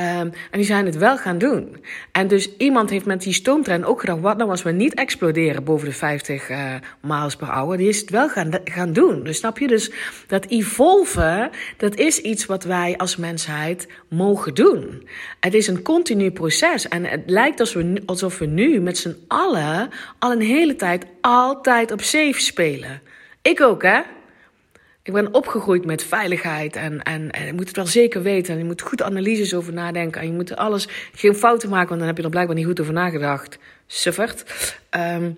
Um, 0.00 0.04
en 0.04 0.32
die 0.50 0.64
zijn 0.64 0.86
het 0.86 0.96
wel 0.96 1.18
gaan 1.18 1.38
doen. 1.38 1.84
En 2.12 2.28
dus 2.28 2.56
iemand 2.56 2.90
heeft 2.90 3.04
met 3.04 3.22
die 3.22 3.32
stoomtrein 3.32 3.84
ook 3.84 4.00
gedacht: 4.00 4.20
wat 4.20 4.36
nou 4.36 4.50
als 4.50 4.62
we 4.62 4.70
niet 4.70 4.94
exploderen 4.94 5.64
boven 5.64 5.88
de 5.88 5.94
50 5.94 6.50
uh, 6.50 6.74
miles 7.00 7.36
per 7.36 7.46
hour? 7.46 7.76
Die 7.76 7.88
is 7.88 8.00
het 8.00 8.10
wel 8.10 8.28
gaan, 8.28 8.50
gaan 8.64 8.92
doen. 8.92 9.24
Dus 9.24 9.36
snap 9.36 9.58
je? 9.58 9.66
Dus 9.66 9.90
dat 10.26 10.46
evolven, 10.46 11.50
dat 11.76 11.94
is 11.94 12.18
iets 12.18 12.46
wat 12.46 12.64
wij 12.64 12.96
als 12.96 13.16
mensheid 13.16 13.88
mogen 14.08 14.54
doen. 14.54 15.08
Het 15.40 15.54
is 15.54 15.66
een 15.66 15.82
continu 15.82 16.30
proces. 16.30 16.88
En 16.88 17.04
het 17.04 17.22
lijkt 17.26 17.60
alsof 17.60 17.82
we, 17.82 18.02
alsof 18.06 18.38
we 18.38 18.46
nu 18.46 18.80
met 18.80 18.98
z'n 18.98 19.16
allen 19.28 19.90
al 20.18 20.32
een 20.32 20.40
hele 20.40 20.76
tijd 20.76 21.06
altijd 21.20 21.92
op 21.92 22.02
safe 22.02 22.40
spelen. 22.40 23.02
Ik 23.42 23.60
ook, 23.60 23.82
hè? 23.82 24.00
Ik 25.04 25.12
ben 25.12 25.34
opgegroeid 25.34 25.84
met 25.84 26.04
veiligheid 26.04 26.76
en, 26.76 27.02
en, 27.02 27.30
en 27.30 27.46
je 27.46 27.52
moet 27.52 27.66
het 27.66 27.76
wel 27.76 27.86
zeker 27.86 28.22
weten. 28.22 28.52
En 28.52 28.58
je 28.58 28.64
moet 28.64 28.82
goed 28.82 29.02
analyses 29.02 29.54
over 29.54 29.72
nadenken. 29.72 30.20
En 30.20 30.26
je 30.26 30.32
moet 30.32 30.56
alles, 30.56 30.88
geen 31.14 31.34
fouten 31.34 31.68
maken, 31.68 31.88
want 31.88 31.98
dan 31.98 32.08
heb 32.08 32.16
je 32.16 32.22
er 32.22 32.30
blijkbaar 32.30 32.56
niet 32.56 32.66
goed 32.66 32.80
over 32.80 32.92
nagedacht. 32.92 33.58
Suffert. 33.86 34.44
Um, 34.90 35.36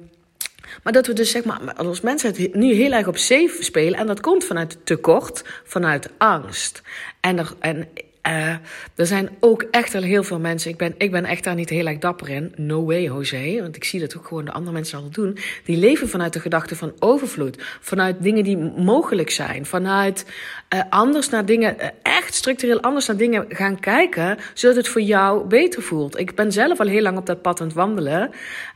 maar 0.83 0.93
dat 0.93 1.07
we 1.07 1.13
dus 1.13 1.31
zeg 1.31 1.45
maar 1.45 1.75
als 1.75 2.01
mensen 2.01 2.35
nu 2.53 2.73
heel 2.73 2.93
erg 2.93 3.07
op 3.07 3.17
safe 3.17 3.57
spelen. 3.61 3.99
En 3.99 4.07
dat 4.07 4.21
komt 4.21 4.45
vanuit 4.45 4.77
tekort, 4.85 5.45
vanuit 5.65 6.11
angst. 6.19 6.83
En, 7.21 7.39
er, 7.39 7.53
en 7.59 7.89
uh, 8.29 8.49
er 8.95 9.07
zijn 9.07 9.29
ook 9.41 9.63
echt 9.71 9.95
al 9.95 10.03
heel 10.03 10.23
veel 10.25 10.39
mensen. 10.39 10.71
Ik 10.71 10.77
ben, 10.77 10.95
ik 10.99 11.11
ben 11.11 11.25
echt 11.25 11.45
daar 11.45 11.55
niet 11.55 11.69
heel 11.69 11.87
erg 11.87 11.99
dapper 11.99 12.29
in. 12.29 12.53
No 12.57 12.85
way, 12.85 13.03
Jose. 13.03 13.59
Want 13.61 13.77
ik 13.77 13.85
zie 13.85 14.01
dat 14.01 14.17
ook 14.17 14.27
gewoon 14.27 14.45
de 14.45 14.53
andere 14.53 14.73
mensen 14.73 14.99
al 14.99 15.11
doen. 15.11 15.39
Die 15.65 15.77
leven 15.77 16.09
vanuit 16.09 16.33
de 16.33 16.41
gedachte 16.41 16.77
van 16.77 16.93
overvloed. 16.99 17.63
Vanuit 17.81 18.23
dingen 18.23 18.45
die 18.45 18.57
mogelijk 18.77 19.31
zijn. 19.31 19.67
Vanuit 19.67 20.27
uh, 20.75 20.81
anders 20.89 21.29
naar 21.29 21.47
dingen, 21.47 21.77
uh, 21.81 21.87
echt 22.03 22.35
structureel 22.35 22.81
anders 22.81 23.07
naar 23.07 23.17
dingen 23.17 23.45
gaan 23.49 23.81
kijken. 23.81 24.39
Zodat 24.55 24.77
het 24.77 24.89
voor 24.89 25.03
jou 25.03 25.47
beter 25.47 25.83
voelt. 25.83 26.19
Ik 26.19 26.35
ben 26.35 26.53
zelf 26.53 26.81
al 26.81 26.87
heel 26.87 27.03
lang 27.03 27.19
op 27.19 27.27
dat 27.27 27.43
pad 27.43 27.61
aan 27.61 27.67
het 27.67 27.77
wandelen. 27.77 28.31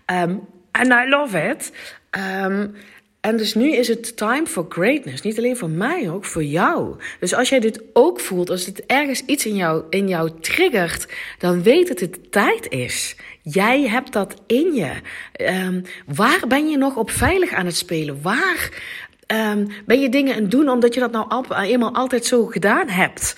Um, 0.06 0.46
and 0.70 0.86
I 0.86 1.08
love 1.08 1.48
it. 1.48 1.72
Um, 2.44 2.74
en 3.28 3.36
dus 3.36 3.54
nu 3.54 3.72
is 3.72 3.88
het 3.88 4.16
time 4.16 4.46
for 4.46 4.66
greatness. 4.68 5.22
Niet 5.22 5.38
alleen 5.38 5.56
voor 5.56 5.70
mij, 5.70 6.10
ook 6.10 6.24
voor 6.24 6.44
jou. 6.44 6.96
Dus 7.20 7.34
als 7.34 7.48
jij 7.48 7.60
dit 7.60 7.82
ook 7.92 8.20
voelt, 8.20 8.50
als 8.50 8.66
het 8.66 8.86
ergens 8.86 9.22
iets 9.26 9.46
in 9.46 9.56
jou, 9.56 9.82
in 9.90 10.08
jou 10.08 10.30
triggert, 10.40 11.06
dan 11.38 11.62
weet 11.62 11.88
dat 11.88 12.00
het 12.00 12.32
tijd 12.32 12.68
is. 12.68 13.16
Jij 13.42 13.82
hebt 13.82 14.12
dat 14.12 14.34
in 14.46 14.74
je. 14.74 14.90
Um, 15.40 15.82
waar 16.06 16.44
ben 16.48 16.68
je 16.68 16.76
nog 16.76 16.96
op 16.96 17.10
veilig 17.10 17.52
aan 17.52 17.66
het 17.66 17.76
spelen? 17.76 18.22
Waar 18.22 18.70
um, 19.26 19.68
ben 19.86 20.00
je 20.00 20.08
dingen 20.08 20.34
aan 20.34 20.42
het 20.42 20.50
doen 20.50 20.68
omdat 20.68 20.94
je 20.94 21.00
dat 21.00 21.12
nou 21.12 21.28
al, 21.28 21.56
eenmaal 21.56 21.94
altijd 21.94 22.24
zo 22.24 22.46
gedaan 22.46 22.88
hebt? 22.88 23.36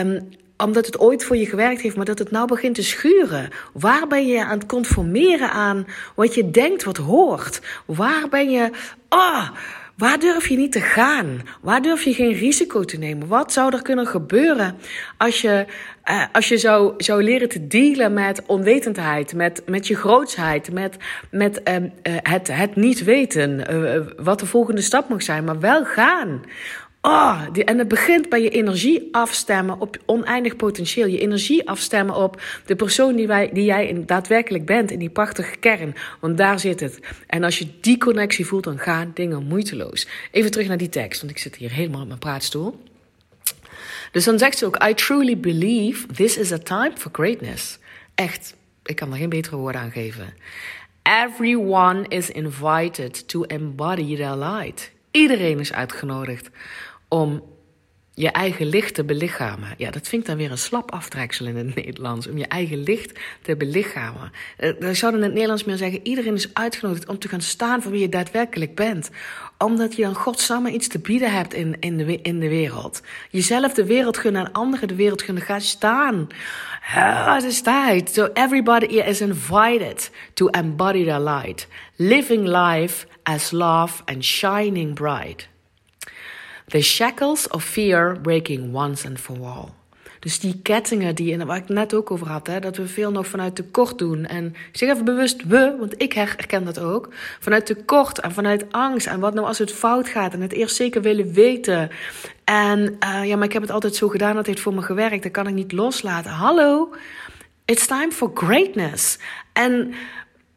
Um, 0.00 0.28
omdat 0.56 0.86
het 0.86 0.98
ooit 0.98 1.24
voor 1.24 1.36
je 1.36 1.46
gewerkt 1.46 1.80
heeft, 1.80 1.96
maar 1.96 2.04
dat 2.04 2.18
het 2.18 2.30
nou 2.30 2.46
begint 2.46 2.74
te 2.74 2.82
schuren. 2.82 3.48
Waar 3.72 4.06
ben 4.06 4.26
je 4.26 4.44
aan 4.44 4.58
het 4.58 4.66
conformeren 4.66 5.50
aan 5.50 5.86
wat 6.14 6.34
je 6.34 6.50
denkt 6.50 6.84
wat 6.84 6.96
hoort? 6.96 7.60
Waar 7.84 8.28
ben 8.28 8.50
je. 8.50 8.70
Oh, 9.08 9.48
Waar 9.96 10.18
durf 10.18 10.48
je 10.48 10.56
niet 10.56 10.72
te 10.72 10.80
gaan? 10.80 11.40
Waar 11.60 11.82
durf 11.82 12.02
je 12.02 12.14
geen 12.14 12.32
risico 12.32 12.84
te 12.84 12.98
nemen? 12.98 13.28
Wat 13.28 13.52
zou 13.52 13.74
er 13.74 13.82
kunnen 13.82 14.06
gebeuren 14.06 14.76
als 15.16 15.40
je, 15.40 15.66
uh, 16.04 16.24
als 16.32 16.48
je 16.48 16.58
zou, 16.58 16.94
zou 16.96 17.22
leren 17.22 17.48
te 17.48 17.66
dealen 17.66 18.12
met 18.12 18.42
onwetendheid, 18.46 19.34
met, 19.34 19.62
met 19.66 19.86
je 19.86 19.96
grootsheid, 19.96 20.72
met, 20.72 20.96
met 21.30 21.60
uh, 21.68 21.76
het, 22.02 22.48
het 22.48 22.76
niet 22.76 23.04
weten, 23.04 23.74
uh, 23.74 24.00
wat 24.16 24.40
de 24.40 24.46
volgende 24.46 24.80
stap 24.80 25.08
mag 25.08 25.22
zijn, 25.22 25.44
maar 25.44 25.60
wel 25.60 25.84
gaan? 25.84 26.42
Oh, 27.06 27.42
die, 27.52 27.64
en 27.64 27.78
het 27.78 27.88
begint 27.88 28.28
bij 28.28 28.42
je 28.42 28.48
energie 28.48 29.08
afstemmen 29.10 29.80
op 29.80 29.96
oneindig 30.06 30.56
potentieel. 30.56 31.06
Je 31.06 31.18
energie 31.18 31.68
afstemmen 31.68 32.14
op 32.14 32.42
de 32.64 32.76
persoon 32.76 33.16
die, 33.16 33.26
wij, 33.26 33.50
die 33.52 33.64
jij 33.64 34.02
daadwerkelijk 34.06 34.66
bent, 34.66 34.90
in 34.90 34.98
die 34.98 35.10
prachtige 35.10 35.56
kern. 35.56 35.94
Want 36.20 36.38
daar 36.38 36.58
zit 36.58 36.80
het. 36.80 37.00
En 37.26 37.44
als 37.44 37.58
je 37.58 37.68
die 37.80 37.98
connectie 37.98 38.46
voelt, 38.46 38.64
dan 38.64 38.78
gaan 38.78 39.10
dingen 39.14 39.46
moeiteloos. 39.46 40.08
Even 40.30 40.50
terug 40.50 40.68
naar 40.68 40.76
die 40.76 40.88
tekst, 40.88 41.20
want 41.20 41.32
ik 41.32 41.38
zit 41.38 41.56
hier 41.56 41.72
helemaal 41.72 42.00
op 42.00 42.06
mijn 42.06 42.18
praatstoel. 42.18 42.82
Dus 44.12 44.24
dan 44.24 44.38
zegt 44.38 44.58
ze 44.58 44.66
ook: 44.66 44.84
I 44.88 44.94
truly 44.94 45.38
believe 45.38 46.06
this 46.06 46.36
is 46.36 46.52
a 46.52 46.58
time 46.58 46.92
for 46.94 47.10
greatness. 47.12 47.78
Echt, 48.14 48.54
ik 48.84 48.96
kan 48.96 49.12
er 49.12 49.18
geen 49.18 49.28
betere 49.28 49.56
woorden 49.56 49.80
aan 49.80 49.90
geven. 49.90 50.34
Everyone 51.02 52.04
is 52.08 52.30
invited 52.30 53.28
to 53.28 53.42
embody 53.42 54.16
their 54.16 54.36
light. 54.36 54.94
Iedereen 55.10 55.58
is 55.58 55.72
uitgenodigd 55.72 56.50
om 57.08 57.42
je 58.16 58.30
eigen 58.30 58.66
licht 58.66 58.94
te 58.94 59.04
belichamen. 59.04 59.74
Ja, 59.76 59.90
dat 59.90 60.08
vind 60.08 60.22
ik 60.22 60.28
dan 60.28 60.36
weer 60.36 60.50
een 60.50 60.58
slap 60.58 60.90
aftreksel 60.90 61.46
in 61.46 61.56
het 61.56 61.74
Nederlands. 61.74 62.28
Om 62.28 62.38
je 62.38 62.46
eigen 62.46 62.82
licht 62.82 63.18
te 63.42 63.56
belichamen. 63.56 64.32
Dan 64.78 64.94
zouden 64.94 65.20
in 65.20 65.26
het 65.26 65.34
Nederlands 65.34 65.64
meer 65.64 65.76
zeggen: 65.76 66.00
iedereen 66.02 66.34
is 66.34 66.54
uitgenodigd 66.54 67.08
om 67.08 67.18
te 67.18 67.28
gaan 67.28 67.40
staan 67.40 67.82
voor 67.82 67.92
wie 67.92 68.00
je 68.00 68.08
daadwerkelijk 68.08 68.74
bent. 68.74 69.10
Omdat 69.58 69.96
je 69.96 70.02
dan 70.02 70.14
godsamme 70.14 70.70
iets 70.70 70.88
te 70.88 70.98
bieden 70.98 71.32
hebt 71.32 71.54
in, 71.54 71.76
in, 71.80 71.96
de, 71.96 72.20
in 72.20 72.40
de 72.40 72.48
wereld. 72.48 73.00
Jezelf 73.30 73.74
de 73.74 73.84
wereld 73.84 74.18
gunnen 74.18 74.46
en 74.46 74.52
anderen 74.52 74.88
de 74.88 74.94
wereld 74.94 75.22
gunnen. 75.22 75.42
Ga 75.42 75.58
staan. 75.58 76.26
Het 76.80 77.44
is 77.44 77.62
tijd. 77.62 78.10
So 78.12 78.28
everybody 78.32 78.86
is 78.86 79.20
invited 79.20 80.10
to 80.34 80.46
embody 80.46 81.04
their 81.04 81.20
light. 81.20 81.68
Living 81.96 82.46
life 82.46 83.06
as 83.22 83.50
love 83.50 84.02
and 84.04 84.24
shining 84.24 84.94
bright. 84.94 85.48
The 86.68 86.82
shackles 86.82 87.48
of 87.48 87.64
fear 87.64 88.20
breaking 88.20 88.74
once 88.74 89.06
and 89.06 89.20
for 89.20 89.36
all. 89.44 89.68
Dus 90.26 90.38
die 90.40 90.60
kettingen 90.62 91.14
die, 91.14 91.44
waar 91.44 91.56
ik 91.56 91.68
net 91.68 91.94
ook 91.94 92.10
over 92.10 92.28
had, 92.28 92.46
hè, 92.46 92.60
dat 92.60 92.76
we 92.76 92.86
veel 92.86 93.10
nog 93.10 93.26
vanuit 93.26 93.54
tekort 93.54 93.98
doen. 93.98 94.24
En 94.24 94.46
ik 94.46 94.78
zeg 94.78 94.90
even 94.90 95.04
bewust 95.04 95.46
we, 95.46 95.76
want 95.78 96.02
ik 96.02 96.12
herken 96.12 96.64
dat 96.64 96.78
ook. 96.78 97.08
Vanuit 97.40 97.66
tekort 97.66 98.20
en 98.20 98.32
vanuit 98.32 98.72
angst. 98.72 99.06
En 99.06 99.20
wat 99.20 99.34
nou 99.34 99.46
als 99.46 99.58
het 99.58 99.72
fout 99.72 100.08
gaat 100.08 100.32
en 100.32 100.40
het 100.40 100.52
eerst 100.52 100.76
zeker 100.76 101.02
willen 101.02 101.32
weten. 101.32 101.90
En 102.44 102.96
uh, 103.04 103.24
ja, 103.26 103.36
maar 103.36 103.46
ik 103.46 103.52
heb 103.52 103.62
het 103.62 103.70
altijd 103.70 103.96
zo 103.96 104.08
gedaan, 104.08 104.34
dat 104.34 104.46
heeft 104.46 104.60
voor 104.60 104.74
me 104.74 104.82
gewerkt. 104.82 105.22
Dat 105.22 105.32
kan 105.32 105.46
ik 105.46 105.54
niet 105.54 105.72
loslaten. 105.72 106.30
Hallo, 106.30 106.94
it's 107.64 107.86
time 107.86 108.12
for 108.12 108.30
greatness. 108.34 109.18
En 109.52 109.94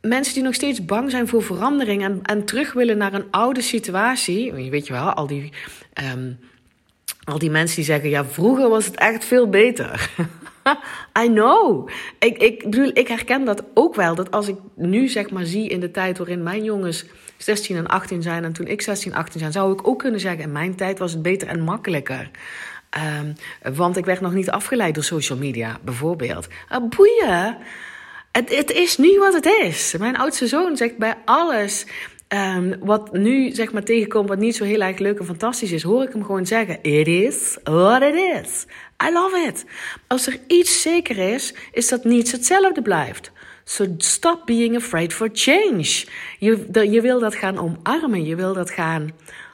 mensen 0.02 0.34
die 0.34 0.44
nog 0.44 0.54
steeds 0.54 0.86
bang 0.86 1.12
zijn 1.12 1.28
voor 1.28 1.44
verandering 1.44 2.04
en, 2.04 2.20
en 2.24 2.46
terug 2.46 2.74
willen 2.74 2.98
naar 2.98 3.14
een 3.14 3.28
oude 3.32 3.62
situatie. 3.62 4.54
Weet 4.54 4.88
je 4.88 4.94
wel, 4.94 5.14
al 5.14 5.28
die, 5.28 5.54
um, 6.14 6.40
al 7.24 7.40
die 7.40 7.50
mensen 7.50 7.76
die 7.76 7.86
zeggen: 7.86 8.10
ja, 8.10 8.26
vroeger 8.26 8.70
was 8.70 8.86
het 8.86 8.96
echt 8.96 9.26
veel 9.26 9.50
beter. 9.50 10.10
I 11.24 11.28
know. 11.28 11.90
Ik, 12.20 12.38
ik 12.38 12.64
bedoel, 12.64 12.92
ik 12.94 13.08
herken 13.08 13.46
dat 13.46 13.64
ook 13.74 13.96
wel. 13.96 14.16
Dat 14.16 14.32
als 14.32 14.48
ik 14.48 14.58
nu 14.76 15.08
zeg 15.08 15.30
maar 15.30 15.46
zie 15.46 15.70
in 15.70 15.80
de 15.80 15.92
tijd 15.92 16.18
waarin 16.18 16.44
mijn 16.44 16.64
jongens 16.64 17.06
16 17.38 17.76
en 17.76 17.88
18 17.88 18.22
zijn 18.22 18.44
en 18.44 18.54
toen 18.54 18.68
ik 18.68 18.82
16 18.82 19.12
en 19.12 19.18
18 19.18 19.40
zijn, 19.40 19.52
zou 19.52 19.74
ik 19.74 19.88
ook 19.88 20.00
kunnen 20.00 20.20
zeggen: 20.20 20.44
in 20.44 20.52
mijn 20.52 20.76
tijd 20.76 21.00
was 21.00 21.12
het 21.12 21.22
beter 21.22 21.48
en 21.48 21.62
makkelijker. 21.62 22.30
Um, 23.22 23.36
want 23.76 23.98
ik 23.98 24.06
werd 24.06 24.22
nog 24.22 24.34
niet 24.34 24.50
afgeleid 24.50 24.96
door 24.96 25.04
social 25.04 25.38
media, 25.38 25.78
bijvoorbeeld. 25.84 26.48
Uh, 26.72 26.78
boeien. 26.90 27.58
Het, 28.32 28.56
het 28.56 28.72
is 28.72 28.98
nu 28.98 29.20
wat 29.20 29.34
het 29.34 29.46
is. 29.46 29.96
Mijn 30.00 30.18
oudste 30.18 30.48
zoon 30.48 30.78
zegt 30.78 30.98
bij 30.98 31.16
alles 31.26 31.86
um, 32.30 32.76
wat 32.80 33.14
nu 33.14 33.52
zeg 33.52 33.72
maar 33.72 33.84
tegenkomt, 33.84 34.30
wat 34.30 34.38
niet 34.38 34.56
zo 34.56 34.64
heel 34.64 34.82
erg 34.82 34.98
leuk 34.98 35.20
en 35.20 35.26
fantastisch 35.26 35.72
is, 35.72 35.84
hoor 35.84 36.04
ik 36.04 36.14
hem 36.14 36.26
gewoon 36.26 36.46
zeggen: 36.46 36.84
It 36.84 37.08
is 37.08 37.58
what 37.64 38.02
it 38.02 38.16
is. 38.16 38.66
I 39.08 39.12
love 39.14 39.46
it. 39.48 39.66
Als 40.08 40.28
er 40.28 40.40
iets 40.48 40.82
zeker 40.82 41.18
is, 41.34 41.54
is 41.72 41.88
dat 41.88 42.04
niets 42.04 42.32
hetzelfde 42.32 42.82
blijft. 42.82 43.32
So 43.64 43.86
stop 43.98 44.46
being 44.46 44.76
afraid 44.76 45.14
for 45.14 45.30
change. 45.34 46.06
Je, 46.40 46.68
je 46.92 47.02
wil 47.02 47.20
dat 47.20 47.36
gaan 47.36 47.58
omarmen, 47.58 48.26
je 48.26 48.36
wil 48.36 48.54
dat 48.54 48.72
gaan 48.72 49.12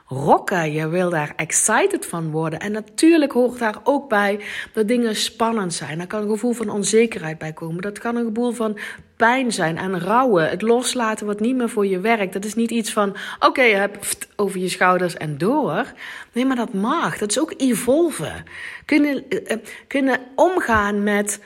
rocken. 0.08 0.72
Je 0.72 0.88
wil 0.88 1.10
daar 1.10 1.34
excited 1.36 2.06
van 2.06 2.32
worden. 2.32 2.60
En 2.60 2.72
natuurlijk 2.72 3.32
hoort 3.32 3.60
daar 3.60 3.78
ook 3.84 4.10
bij 4.10 4.40
dat 4.74 4.88
dingen 4.88 5.16
spannend 5.16 5.74
zijn. 5.74 5.98
Daar 5.98 6.08
kan 6.08 6.22
een 6.22 6.30
gevoel 6.30 6.54
van 6.54 6.70
onzekerheid 6.70 7.38
bij 7.38 7.54
komen. 7.54 7.82
Dat 7.82 8.00
kan 8.00 8.16
een 8.16 8.26
gevoel 8.26 8.52
van 8.52 8.78
pijn 9.16 9.52
zijn 9.52 9.78
en 9.78 10.00
rouwen. 10.00 10.50
Het 10.50 10.62
loslaten 10.62 11.26
wat 11.26 11.40
niet 11.40 11.56
meer 11.56 11.70
voor 11.70 11.86
je 11.86 12.00
werkt. 12.00 12.34
Dat 12.34 12.46
is 12.46 12.56
niet 12.56 12.72
iets 12.72 12.92
van, 12.94 13.16
oké, 13.40 13.62
je 13.62 13.76
hebt 13.76 14.28
over 14.36 14.60
je 14.60 14.70
schouders 14.70 15.18
en 15.18 15.38
door. 15.38 15.86
Nee, 16.32 16.46
maar 16.46 16.56
dat 16.56 16.74
mag. 16.74 17.18
Dat 17.18 17.30
is 17.30 17.40
ook 17.40 17.54
evolven. 17.58 18.44
Kunnen, 18.86 19.24
uh, 19.30 19.58
kunnen 19.88 20.20
omgaan 20.36 21.04
met... 21.04 21.40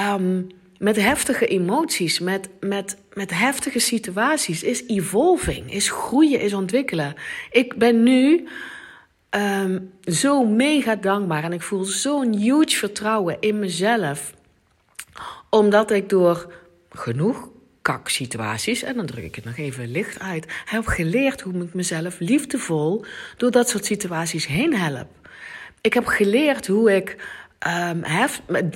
Um, 0.00 0.46
met 0.78 0.96
heftige 0.96 1.46
emoties, 1.46 2.18
met, 2.18 2.48
met, 2.60 2.96
met 3.12 3.30
heftige 3.30 3.78
situaties, 3.78 4.62
is 4.62 4.86
evolving, 4.86 5.72
is 5.72 5.90
groeien, 5.90 6.40
is 6.40 6.52
ontwikkelen. 6.52 7.14
Ik 7.50 7.76
ben 7.76 8.02
nu 8.02 8.48
um, 9.30 9.92
zo 10.02 10.44
mega 10.44 10.96
dankbaar 10.96 11.44
en 11.44 11.52
ik 11.52 11.62
voel 11.62 11.84
zo'n 11.84 12.36
huge 12.36 12.76
vertrouwen 12.76 13.36
in 13.40 13.58
mezelf, 13.58 14.34
omdat 15.50 15.90
ik 15.90 16.08
door 16.08 16.52
genoeg 16.90 17.48
kaksituaties, 17.82 18.82
en 18.82 18.96
dan 18.96 19.06
druk 19.06 19.24
ik 19.24 19.34
het 19.34 19.44
nog 19.44 19.56
even 19.56 19.90
licht 19.90 20.20
uit, 20.20 20.46
heb 20.64 20.86
geleerd 20.86 21.40
hoe 21.40 21.62
ik 21.62 21.74
mezelf 21.74 22.18
liefdevol 22.18 23.04
door 23.36 23.50
dat 23.50 23.68
soort 23.68 23.84
situaties 23.84 24.46
heen 24.46 24.76
help. 24.76 25.08
Ik 25.80 25.94
heb 25.94 26.06
geleerd 26.06 26.66
hoe 26.66 26.94
ik 26.94 27.16
um, 27.66 28.02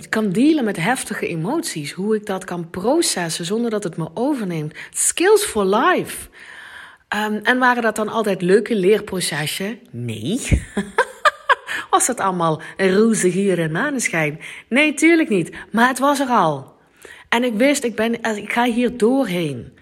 kan 0.08 0.30
dealen 0.30 0.64
met 0.64 0.76
heftige 0.76 1.26
emoties. 1.26 1.92
Hoe 1.92 2.16
ik 2.16 2.26
dat 2.26 2.44
kan 2.44 2.70
processen 2.70 3.44
zonder 3.44 3.70
dat 3.70 3.84
het 3.84 3.96
me 3.96 4.08
overneemt. 4.14 4.74
Skills 4.90 5.44
for 5.44 5.64
life. 5.64 6.28
Um, 7.16 7.40
en 7.42 7.58
waren 7.58 7.82
dat 7.82 7.96
dan 7.96 8.08
altijd 8.08 8.42
leuke 8.42 8.74
leerprocessen? 8.74 9.78
Nee. 9.90 10.40
was 11.90 12.06
dat 12.06 12.20
allemaal 12.20 12.62
roze 12.76 13.30
gier 13.30 13.58
en 13.58 13.72
maneschijn? 13.72 14.40
Nee, 14.68 14.94
tuurlijk 14.94 15.28
niet. 15.28 15.50
Maar 15.72 15.88
het 15.88 15.98
was 15.98 16.20
er 16.20 16.28
al. 16.28 16.78
En 17.28 17.44
ik 17.44 17.54
wist, 17.54 17.84
ik, 17.84 17.94
ben, 17.96 18.22
ik 18.36 18.52
ga 18.52 18.64
hier 18.64 18.96
doorheen. 18.96 19.78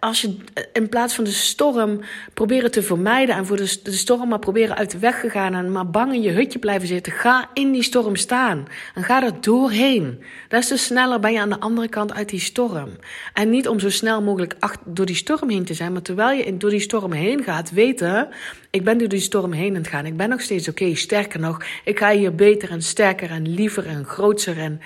Als 0.00 0.20
je 0.20 0.36
in 0.72 0.88
plaats 0.88 1.14
van 1.14 1.24
de 1.24 1.30
storm 1.30 2.00
proberen 2.34 2.70
te 2.70 2.82
vermijden 2.82 3.34
en 3.34 3.46
voor 3.46 3.56
de, 3.56 3.66
storm 3.84 4.28
maar 4.28 4.38
proberen 4.38 4.76
uit 4.76 4.90
de 4.90 4.98
weg 4.98 5.20
te 5.20 5.30
gaan 5.30 5.54
en 5.54 5.72
maar 5.72 5.90
bang 5.90 6.12
in 6.12 6.22
je 6.22 6.30
hutje 6.30 6.58
blijven 6.58 6.88
zitten, 6.88 7.12
ga 7.12 7.50
in 7.54 7.72
die 7.72 7.82
storm 7.82 8.16
staan 8.16 8.66
en 8.94 9.02
ga 9.02 9.22
er 9.22 9.40
doorheen. 9.40 10.22
Is 10.48 10.68
dus 10.68 10.84
sneller 10.84 11.20
ben 11.20 11.32
je 11.32 11.40
aan 11.40 11.48
de 11.48 11.60
andere 11.60 11.88
kant 11.88 12.12
uit 12.12 12.28
die 12.28 12.40
storm. 12.40 12.90
En 13.34 13.50
niet 13.50 13.68
om 13.68 13.78
zo 13.80 13.90
snel 13.90 14.22
mogelijk 14.22 14.56
door 14.84 15.06
die 15.06 15.16
storm 15.16 15.50
heen 15.50 15.64
te 15.64 15.74
zijn, 15.74 15.92
maar 15.92 16.02
terwijl 16.02 16.38
je 16.38 16.56
door 16.56 16.70
die 16.70 16.80
storm 16.80 17.12
heen 17.12 17.42
gaat, 17.42 17.70
weten, 17.70 18.28
ik 18.70 18.84
ben 18.84 18.98
door 18.98 19.08
die 19.08 19.20
storm 19.20 19.52
heen 19.52 19.70
aan 19.70 19.80
het 19.80 19.88
gaan. 19.88 20.06
Ik 20.06 20.16
ben 20.16 20.28
nog 20.28 20.40
steeds 20.40 20.68
oké, 20.68 20.94
sterker 20.94 21.40
nog, 21.40 21.64
ik 21.84 21.98
ga 21.98 22.10
hier 22.10 22.34
beter 22.34 22.70
en 22.70 22.82
sterker 22.82 23.30
en 23.30 23.54
liever 23.54 23.86
en 23.86 24.04
groter 24.04 24.58
en 24.58 24.80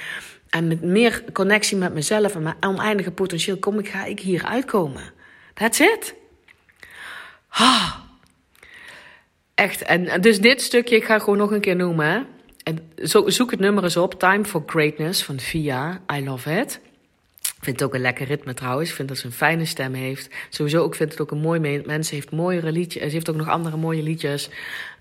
en 0.52 0.68
met 0.68 0.82
meer 0.82 1.24
connectie 1.32 1.76
met 1.76 1.94
mezelf 1.94 2.34
en 2.34 2.42
mijn 2.42 2.56
oneindige 2.60 3.10
potentieel 3.10 3.56
kom 3.56 3.78
ik, 3.78 3.88
ga 3.88 4.04
ik 4.04 4.20
hier 4.20 4.44
uitkomen. 4.44 5.02
That's 5.54 5.80
it. 5.80 6.14
Ah. 7.48 7.94
Echt. 9.54 9.82
En 9.82 10.20
dus 10.20 10.40
dit 10.40 10.62
stukje, 10.62 10.96
ik 10.96 11.04
ga 11.04 11.18
gewoon 11.18 11.38
nog 11.38 11.50
een 11.50 11.60
keer 11.60 11.76
noemen. 11.76 12.26
En 12.62 12.92
zoek 13.26 13.50
het 13.50 13.60
nummer 13.60 13.84
eens 13.84 13.96
op. 13.96 14.18
Time 14.18 14.44
for 14.44 14.62
Greatness 14.66 15.24
van 15.24 15.40
Via. 15.40 16.00
I 16.14 16.24
love 16.24 16.60
it. 16.60 16.80
Ik 17.62 17.68
vind 17.68 17.80
het 17.80 17.88
ook 17.88 17.94
een 17.94 18.00
lekker 18.00 18.26
ritme 18.26 18.54
trouwens. 18.54 18.88
Ik 18.88 18.94
vind 18.94 19.08
dat 19.08 19.18
ze 19.18 19.26
een 19.26 19.32
fijne 19.32 19.64
stem 19.64 19.94
heeft. 19.94 20.28
Sowieso 20.48 20.82
ook 20.82 20.94
vind 20.94 21.10
het 21.10 21.20
ook 21.20 21.30
een 21.30 21.38
mooi 21.40 21.82
mens. 21.86 22.08
Ze 22.08 22.14
heeft 22.14 22.30
mooiere 22.30 22.72
liedjes. 22.72 23.02
Ze 23.02 23.10
heeft 23.10 23.30
ook 23.30 23.36
nog 23.36 23.48
andere 23.48 23.76
mooie 23.76 24.02
liedjes. 24.02 24.50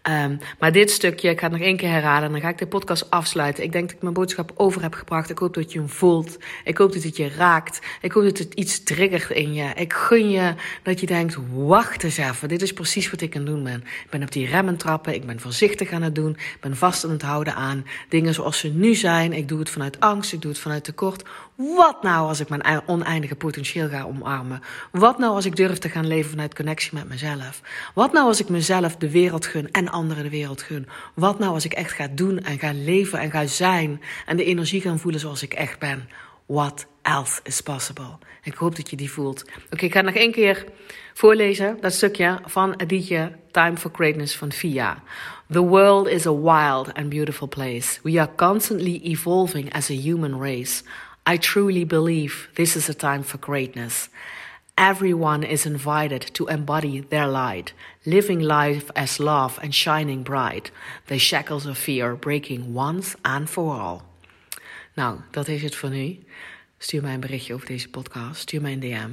Um, 0.09 0.39
maar 0.59 0.71
dit 0.71 0.91
stukje, 0.91 1.29
ik 1.29 1.39
ga 1.39 1.47
het 1.47 1.57
nog 1.57 1.67
één 1.67 1.77
keer 1.77 1.89
herhalen 1.89 2.23
en 2.23 2.31
dan 2.31 2.41
ga 2.41 2.49
ik 2.49 2.57
de 2.57 2.67
podcast 2.67 3.09
afsluiten. 3.09 3.63
Ik 3.63 3.71
denk 3.71 3.85
dat 3.85 3.95
ik 3.95 4.01
mijn 4.01 4.13
boodschap 4.13 4.51
over 4.55 4.81
heb 4.81 4.93
gebracht. 4.93 5.29
Ik 5.29 5.37
hoop 5.37 5.53
dat 5.53 5.71
je 5.71 5.79
hem 5.79 5.89
voelt. 5.89 6.37
Ik 6.63 6.77
hoop 6.77 6.93
dat 6.93 7.03
het 7.03 7.17
je 7.17 7.29
raakt. 7.29 7.79
Ik 8.01 8.11
hoop 8.11 8.23
dat 8.23 8.37
het 8.37 8.53
iets 8.53 8.83
triggert 8.83 9.29
in 9.29 9.53
je. 9.53 9.71
Ik 9.75 9.93
gun 9.93 10.29
je 10.29 10.53
dat 10.83 10.99
je 10.99 11.05
denkt, 11.05 11.37
wacht 11.53 12.03
eens 12.03 12.17
even. 12.17 12.47
Dit 12.47 12.61
is 12.61 12.73
precies 12.73 13.09
wat 13.11 13.21
ik 13.21 13.35
aan 13.35 13.41
het 13.41 13.49
doen 13.49 13.63
ben. 13.63 13.83
Ik 14.03 14.09
ben 14.09 14.21
op 14.21 14.31
die 14.31 14.47
remmen 14.47 14.77
trappen. 14.77 15.13
Ik 15.13 15.25
ben 15.25 15.39
voorzichtig 15.39 15.91
aan 15.91 16.01
het 16.01 16.15
doen. 16.15 16.31
Ik 16.31 16.57
ben 16.59 16.75
vast 16.75 17.03
aan 17.03 17.11
het 17.11 17.21
houden 17.21 17.55
aan 17.55 17.85
dingen 18.09 18.33
zoals 18.33 18.59
ze 18.59 18.67
nu 18.67 18.95
zijn. 18.95 19.33
Ik 19.33 19.47
doe 19.47 19.59
het 19.59 19.69
vanuit 19.69 19.99
angst. 19.99 20.33
Ik 20.33 20.41
doe 20.41 20.51
het 20.51 20.59
vanuit 20.59 20.83
tekort. 20.83 21.23
Wat 21.55 22.03
nou 22.03 22.27
als 22.27 22.39
ik 22.39 22.49
mijn 22.49 22.81
oneindige 22.85 23.35
potentieel 23.35 23.89
ga 23.89 24.03
omarmen? 24.03 24.61
Wat 24.91 25.17
nou 25.17 25.33
als 25.33 25.45
ik 25.45 25.55
durf 25.55 25.77
te 25.77 25.89
gaan 25.89 26.07
leven 26.07 26.29
vanuit 26.29 26.55
connectie 26.55 26.91
met 26.93 27.09
mezelf? 27.09 27.61
Wat 27.93 28.13
nou 28.13 28.27
als 28.27 28.39
ik 28.39 28.49
mezelf 28.49 28.95
de 28.95 29.11
wereld 29.11 29.45
gun 29.45 29.71
en 29.71 29.89
anderen 29.89 30.23
de 30.23 30.29
wereld 30.29 30.61
gun? 30.61 30.87
Wat 31.13 31.39
nou 31.39 31.53
als 31.53 31.65
ik 31.65 31.73
echt 31.73 31.91
ga 31.91 32.07
doen 32.07 32.39
en 32.39 32.59
ga 32.59 32.71
leven 32.73 33.19
en 33.19 33.31
ga 33.31 33.45
zijn 33.45 34.01
en 34.25 34.37
de 34.37 34.45
energie 34.45 34.81
gaan 34.81 34.99
voelen 34.99 35.19
zoals 35.19 35.43
ik 35.43 35.53
echt 35.53 35.79
ben? 35.79 36.09
What 36.45 36.85
else 37.01 37.39
is 37.43 37.61
possible? 37.61 38.17
Ik 38.43 38.53
hoop 38.53 38.75
dat 38.75 38.89
je 38.89 38.95
die 38.95 39.11
voelt. 39.11 39.45
Oké, 39.69 39.85
ik 39.85 39.93
ga 39.93 40.01
nog 40.01 40.15
één 40.15 40.31
keer 40.31 40.65
voorlezen 41.13 41.77
dat 41.81 41.93
stukje 41.93 42.39
van 42.45 42.73
liedje 42.87 43.31
Time 43.51 43.77
for 43.77 43.91
Greatness 43.93 44.35
van 44.35 44.51
Via. 44.51 45.03
The 45.49 45.59
world 45.59 46.07
is 46.07 46.25
a 46.25 46.33
wild 46.33 46.93
and 46.93 47.09
beautiful 47.09 47.47
place. 47.47 47.99
We 48.03 48.19
are 48.19 48.29
constantly 48.35 48.99
evolving 49.03 49.73
as 49.73 49.89
a 49.89 49.93
human 49.93 50.41
race. 50.41 50.83
I 51.25 51.37
truly 51.37 51.83
believe 51.85 52.49
this 52.55 52.75
is 52.75 52.89
a 52.89 52.93
time 52.93 53.23
for 53.23 53.37
greatness. 53.37 54.09
Everyone 54.75 55.43
is 55.43 55.65
invited 55.65 56.33
to 56.33 56.47
embody 56.47 57.01
their 57.09 57.27
light, 57.27 57.73
living 58.05 58.41
life 58.41 58.89
as 58.95 59.19
love 59.19 59.59
and 59.61 59.73
shining 59.73 60.23
bright, 60.23 60.71
the 61.05 61.19
shackles 61.19 61.65
of 61.65 61.77
fear 61.77 62.15
breaking 62.15 62.73
once 62.73 63.15
and 63.21 63.49
for 63.49 63.79
all. 63.79 64.01
Nou, 64.95 65.19
dat 65.31 65.47
is 65.47 65.61
het 65.61 65.75
voor 65.75 65.89
nu. 65.89 66.19
Stuur 66.77 67.01
mij 67.01 67.13
een 67.13 67.19
berichtje 67.19 67.53
over 67.53 67.67
deze 67.67 67.89
podcast. 67.89 68.41
Stuur 68.41 68.61
mij 68.61 68.71
een 68.71 68.79
DM. 68.79 69.09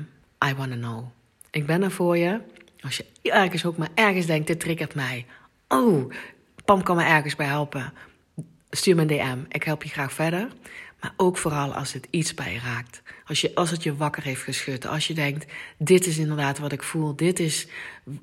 I 0.49 0.55
wanna 0.55 0.77
know. 0.77 1.05
Ik 1.51 1.67
ben 1.67 1.83
er 1.83 1.91
voor 1.91 2.17
je. 2.17 2.41
Als 2.81 2.97
je 2.97 3.05
ergens 3.23 3.65
ook 3.65 3.77
maar 3.77 3.91
ergens 3.95 4.27
denkt, 4.27 4.47
dit 4.47 4.61
triggert 4.61 4.95
mij. 4.95 5.27
Oh, 5.69 6.13
Pam 6.65 6.83
kan 6.83 6.97
me 6.97 7.05
ergens 7.05 7.37
bij 7.37 7.47
helpen. 7.47 7.93
Stuur 8.71 8.95
me 8.95 9.01
een 9.01 9.09
DM. 9.09 9.39
Ik 9.49 9.63
help 9.63 9.83
je 9.83 9.89
graag 9.89 10.13
verder. 10.13 10.49
Maar 11.01 11.13
ook 11.17 11.37
vooral 11.37 11.75
als 11.75 11.93
het 11.93 12.07
iets 12.11 12.35
bij 12.35 12.61
raakt. 12.65 13.03
Als, 13.27 13.41
je, 13.41 13.55
als 13.55 13.71
het 13.71 13.83
je 13.83 13.97
wakker 13.97 14.23
heeft 14.23 14.43
geschud. 14.43 14.87
Als 14.87 15.07
je 15.07 15.15
denkt, 15.15 15.47
dit 15.79 16.07
is 16.07 16.19
inderdaad 16.19 16.59
wat 16.59 16.73
ik 16.73 16.83
voel. 16.83 17.17
Dit 17.17 17.39
is, 17.39 17.67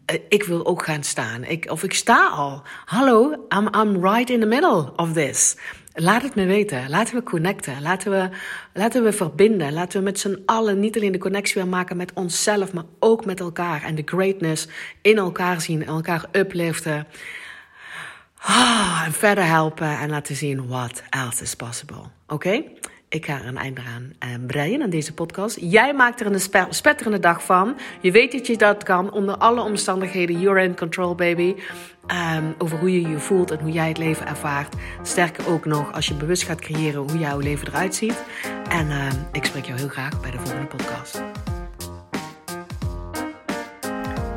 eh, 0.05 0.19
ik 0.29 0.43
wil 0.43 0.65
ook 0.65 0.83
gaan 0.83 1.03
staan. 1.03 1.43
Ik, 1.43 1.71
of 1.71 1.83
ik 1.83 1.93
sta 1.93 2.27
al. 2.27 2.61
Hallo, 2.85 3.31
I'm, 3.49 3.69
I'm 3.75 4.05
right 4.05 4.29
in 4.29 4.39
the 4.39 4.45
middle 4.45 4.93
of 4.95 5.13
this. 5.13 5.55
Laat 5.93 6.21
het 6.21 6.35
me 6.35 6.45
weten. 6.45 6.89
Laten 6.89 7.15
we 7.15 7.23
connecten. 7.23 7.81
Laten 7.81 8.11
we, 8.11 8.29
laten 8.73 9.03
we 9.03 9.13
verbinden. 9.13 9.73
Laten 9.73 9.97
we 9.97 10.03
met 10.03 10.19
z'n 10.19 10.41
allen 10.45 10.79
niet 10.79 10.95
alleen 10.95 11.11
de 11.11 11.17
connectie 11.17 11.61
weer 11.61 11.67
maken 11.67 11.97
met 11.97 12.13
onszelf, 12.13 12.73
maar 12.73 12.85
ook 12.99 13.25
met 13.25 13.39
elkaar. 13.39 13.83
En 13.83 13.95
de 13.95 14.01
greatness 14.05 14.67
in 15.01 15.17
elkaar 15.17 15.61
zien, 15.61 15.85
elkaar 15.85 16.25
upliften. 16.31 17.07
Ah, 18.39 19.03
en 19.05 19.13
verder 19.13 19.45
helpen 19.45 19.99
en 19.99 20.09
laten 20.09 20.35
zien 20.35 20.67
what 20.67 21.03
else 21.09 21.43
is 21.43 21.55
possible. 21.55 22.14
Oké? 22.27 22.63
Ik 23.09 23.25
ga 23.25 23.39
er 23.39 23.45
een 23.45 23.57
einde 23.57 23.81
aan 23.95 24.13
uh, 24.23 24.45
breien 24.47 24.81
aan 24.81 24.89
deze 24.89 25.13
podcast. 25.13 25.57
Jij 25.61 25.93
maakt 25.93 26.19
er 26.19 26.25
een 26.25 26.69
spetterende 26.69 27.19
dag 27.19 27.43
van. 27.43 27.75
Je 28.01 28.11
weet 28.11 28.31
dat 28.31 28.47
je 28.47 28.57
dat 28.57 28.83
kan. 28.83 29.11
Onder 29.11 29.37
alle 29.37 29.61
omstandigheden. 29.61 30.39
You're 30.39 30.63
in 30.63 30.75
control, 30.75 31.15
baby. 31.15 31.55
Um, 32.37 32.55
over 32.57 32.77
hoe 32.77 33.01
je 33.01 33.09
je 33.09 33.19
voelt 33.19 33.51
en 33.51 33.59
hoe 33.59 33.71
jij 33.71 33.87
het 33.87 33.97
leven 33.97 34.27
ervaart. 34.27 34.75
Sterker 35.01 35.47
ook 35.47 35.65
nog, 35.65 35.93
als 35.93 36.07
je 36.07 36.13
bewust 36.13 36.43
gaat 36.43 36.61
creëren 36.61 37.01
hoe 37.01 37.19
jouw 37.19 37.39
leven 37.39 37.67
eruit 37.67 37.95
ziet. 37.95 38.23
En 38.69 38.87
uh, 38.87 39.07
ik 39.31 39.45
spreek 39.45 39.65
jou 39.65 39.79
heel 39.79 39.89
graag 39.89 40.21
bij 40.21 40.31
de 40.31 40.37
volgende 40.37 40.65
podcast. 40.65 41.23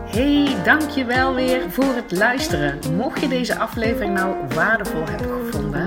Hey, 0.05 0.57
dankjewel 0.65 1.35
weer 1.35 1.71
voor 1.71 1.95
het 1.95 2.13
luisteren. 2.13 2.79
Mocht 2.97 3.21
je 3.21 3.29
deze 3.29 3.59
aflevering 3.59 4.15
nou 4.15 4.37
waardevol 4.55 5.07
hebben 5.07 5.45
gevonden, 5.45 5.87